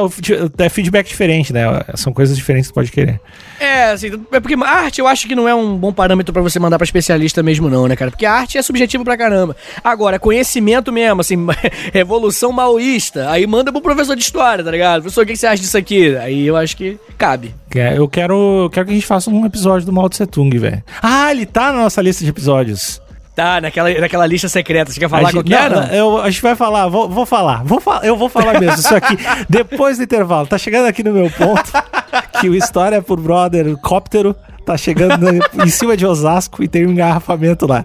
[0.58, 1.62] é feedback diferente, né?
[1.94, 3.20] São coisas diferentes que pode querer.
[3.60, 6.58] É, assim, é porque arte eu acho que não é um bom parâmetro pra você
[6.58, 8.10] mandar pra especialista mesmo, não, né, cara?
[8.10, 9.56] Porque arte é subjetiva pra caramba.
[9.82, 11.36] Agora, conhecimento mesmo, assim,
[11.92, 15.02] revolução maoísta, aí manda pro professor de história, tá ligado?
[15.02, 16.16] Professor, o que que você acha disso aqui?
[16.16, 17.54] Aí eu acho que cabe.
[17.74, 20.56] É, Eu quero, eu quero que a gente faça um episódio do Mao Tse Tung,
[20.56, 20.82] velho.
[21.02, 23.00] Ah, ele tá na nossa lista de episódios.
[23.34, 24.90] Tá, naquela, naquela lista secreta.
[24.92, 25.88] Você quer falar a qual gente, que é, não, não?
[25.94, 29.16] eu- a gente vai falar, vou, vou falar, vou eu vou falar mesmo isso aqui
[29.48, 30.46] depois do intervalo.
[30.46, 31.70] Tá chegando aqui no meu ponto
[32.40, 34.34] que o História por Brother Cóptero
[34.66, 35.26] tá chegando
[35.64, 37.84] em cima de Osasco e tem um engarrafamento lá.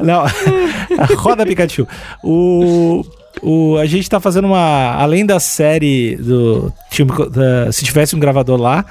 [0.00, 0.24] Não,
[1.18, 1.86] roda Pikachu.
[2.24, 3.04] O,
[3.42, 8.18] o, a gente tá fazendo uma, além da série do time, da- se tivesse um
[8.18, 8.84] gravador lá,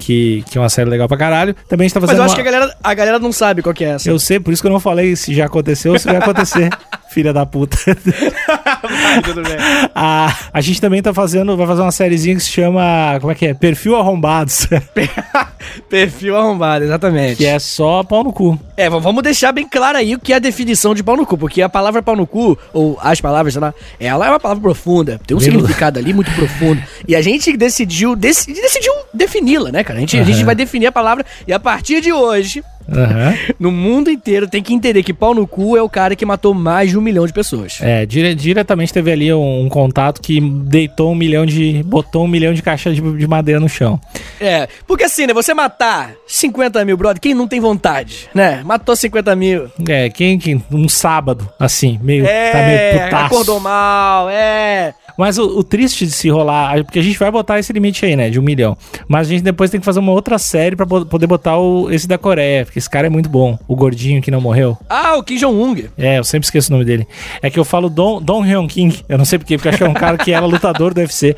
[0.00, 2.24] que, que é uma série legal pra caralho, também a gente tá Mas fazendo eu
[2.24, 4.08] acho uma- que a galera, a galera não sabe qual que é essa.
[4.10, 6.68] eu sei, por isso que eu não falei se já aconteceu ou se vai acontecer,
[7.12, 7.76] filha da puta.
[8.82, 9.56] Vai, tudo bem.
[9.94, 13.34] a, a gente também tá fazendo, vai fazer uma sériezinha que se chama, como é
[13.34, 13.54] que é?
[13.54, 14.66] Perfil Arrombados,
[15.88, 17.36] Perfil arrombado, exatamente.
[17.36, 18.58] que é só pau no cu.
[18.76, 21.36] É, vamos deixar bem claro aí o que é a definição de pau no cu,
[21.36, 24.62] porque a palavra pau no cu, ou as palavras, sei lá, ela é uma palavra
[24.62, 26.82] profunda, tem um significado ali muito profundo.
[27.06, 29.98] E a gente decidiu, deci- decidiu defini-la, né, cara?
[29.98, 33.34] A gente, a gente vai definir a palavra e a partir de hoje, Aham.
[33.58, 36.52] no mundo inteiro, tem que entender que pau no cu é o cara que matou
[36.54, 37.78] mais de um milhão de pessoas.
[37.80, 41.82] É, dire- diretamente teve ali um, um contato que deitou um milhão de.
[41.84, 44.00] botou um milhão de caixas de, de madeira no chão.
[44.40, 48.62] É, porque assim, né, você matar 50 mil, brother, quem não tem vontade, né?
[48.64, 49.70] Matou 50 mil.
[49.88, 50.60] É, quem que.
[50.72, 52.24] Um sábado, assim, meio.
[52.24, 53.24] tá meio É, putaço.
[53.26, 54.94] acordou mal, é.
[55.20, 58.16] Mas o, o triste de se rolar, porque a gente vai botar esse limite aí,
[58.16, 58.76] né, de um milhão.
[59.06, 61.90] Mas a gente depois tem que fazer uma outra série pra po- poder botar o,
[61.90, 63.58] esse da Coreia, porque esse cara é muito bom.
[63.68, 64.76] O gordinho que não morreu.
[64.88, 65.76] Ah, o Kim Jong-un.
[65.98, 67.06] É, eu sempre esqueço o nome dele.
[67.42, 69.00] É que eu falo Don, Don Hyun King.
[69.08, 71.36] Eu não sei porquê, porque acho que é um cara que era lutador do UFC.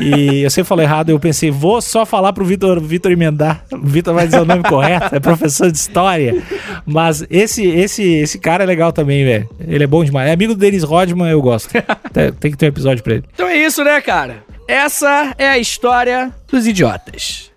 [0.00, 1.10] E eu sempre falo errado.
[1.10, 3.64] Eu pensei, vou só falar pro Vitor Vitor emendar.
[3.72, 5.14] O Vitor vai dizer o nome correto.
[5.14, 6.42] É professor de história.
[6.84, 9.48] Mas esse esse esse cara é legal também, velho.
[9.66, 10.28] Ele é bom demais.
[10.28, 11.70] É amigo do Denis Rodman, eu gosto.
[12.12, 13.19] Tem, tem que ter um episódio pra ele.
[13.32, 14.44] Então é isso, né, cara?
[14.68, 17.49] Essa é a história dos idiotas.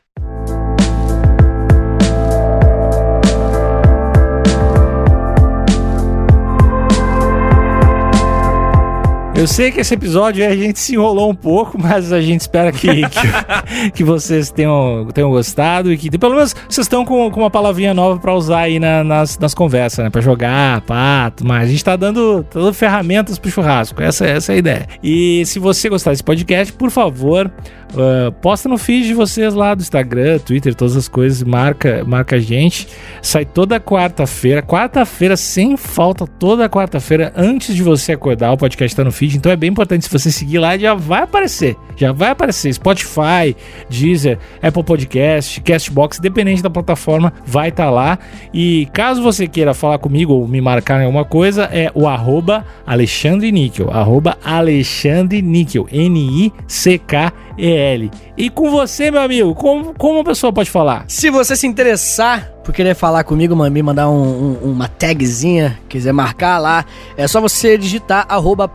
[9.44, 12.72] Eu sei que esse episódio a gente se enrolou um pouco, mas a gente espera
[12.72, 17.42] que, que, que vocês tenham, tenham gostado e que pelo menos vocês estão com, com
[17.42, 20.10] uma palavrinha nova pra usar aí na- nas, nas conversas, né?
[20.10, 24.02] Pra jogar, pato, mas a gente tá dando, tá dando ferramentas pro churrasco.
[24.02, 24.88] Essa, essa é a ideia.
[25.04, 27.52] E se você gostar desse podcast, por favor,
[27.98, 32.38] ah, posta no feed de vocês lá do Instagram, Twitter, todas as coisas, marca, marca
[32.38, 32.88] a gente.
[33.22, 39.04] Sai toda quarta-feira, quarta-feira sem falta, toda quarta-feira, antes de você acordar, o podcast tá
[39.04, 39.38] no feed.
[39.38, 41.76] Então é bem importante, se você seguir lá, já vai aparecer.
[41.96, 42.74] Já vai aparecer.
[42.74, 43.56] Spotify,
[43.90, 48.18] Deezer, Apple Podcast, Castbox, independente da plataforma, vai estar lá.
[48.54, 52.66] E caso você queira falar comigo ou me marcar em alguma coisa, é o arroba
[52.86, 53.92] Alexandre Níquel.
[53.92, 55.88] Arroba Alexandre Níquel.
[57.58, 58.12] N-I-C-K-E-L.
[58.38, 61.06] E com você, meu amigo, como, como a pessoa pode falar?
[61.08, 66.14] Se você se interessar por querer falar comigo, me mandar um- um- uma tagzinha, quiser
[66.14, 66.86] marcar lá,
[67.18, 68.72] é só você digitar arroba.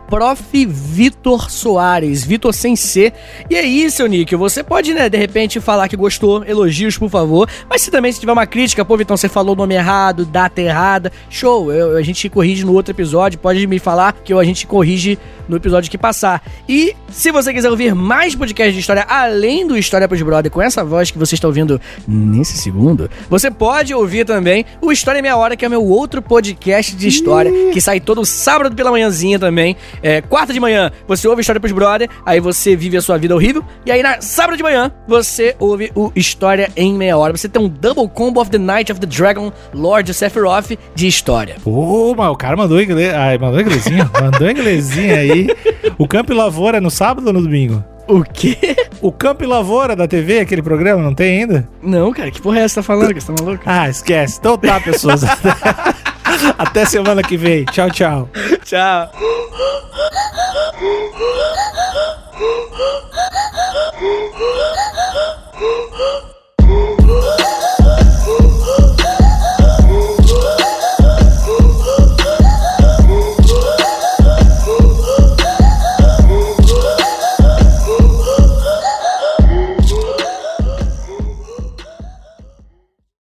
[0.66, 3.12] Vitor Soares, Vitor sem C.
[3.48, 7.48] E aí, seu Níquel, você pode, né, de repente falar que gostou, elogios, por favor.
[7.68, 10.60] Mas se também se tiver uma crítica, pô, Vitão, você falou o nome errado, data
[10.60, 14.66] errada, show, eu- a gente corrige no outro episódio, pode me falar que a gente
[14.66, 15.18] corrige
[15.48, 16.42] no episódio que passar.
[16.68, 20.60] E se você quiser ouvir mais podcasts de história, além do História pros Brother, com
[20.60, 25.22] essa voz que você está ouvindo nesse segundo, você pode ouvir também o História em
[25.22, 29.38] Meia Hora, que é meu outro podcast de história, que sai todo sábado pela manhãzinha
[29.38, 29.76] também.
[30.02, 33.34] É, quarta de manhã, você ouve História pros Brother, aí você vive a sua vida
[33.34, 37.36] horrível, e aí na sábado de manhã, você ouve o História em Meia Hora.
[37.36, 41.56] Você tem um double combo of the Night of the Dragon Lord Sephiroth de história.
[41.62, 43.14] Pô, mas o cara mandou inglês.
[43.14, 44.10] Ai, mandou inglesinho?
[44.20, 45.48] mandou inglesinho aí.
[45.96, 47.84] O Campo e Lavoura é no sábado ou no domingo?
[48.08, 48.56] O quê?
[49.02, 51.68] O Campo e Lavoura da TV, aquele programa, não tem ainda?
[51.82, 53.12] Não, cara, que porra é essa que tá falando?
[53.12, 53.62] Que você tá maluco?
[53.66, 54.38] Ah, esquece.
[54.38, 55.22] Então tá, pessoas.
[56.56, 57.66] Até semana que vem.
[57.66, 58.28] Tchau, tchau.
[58.64, 59.12] Tchau.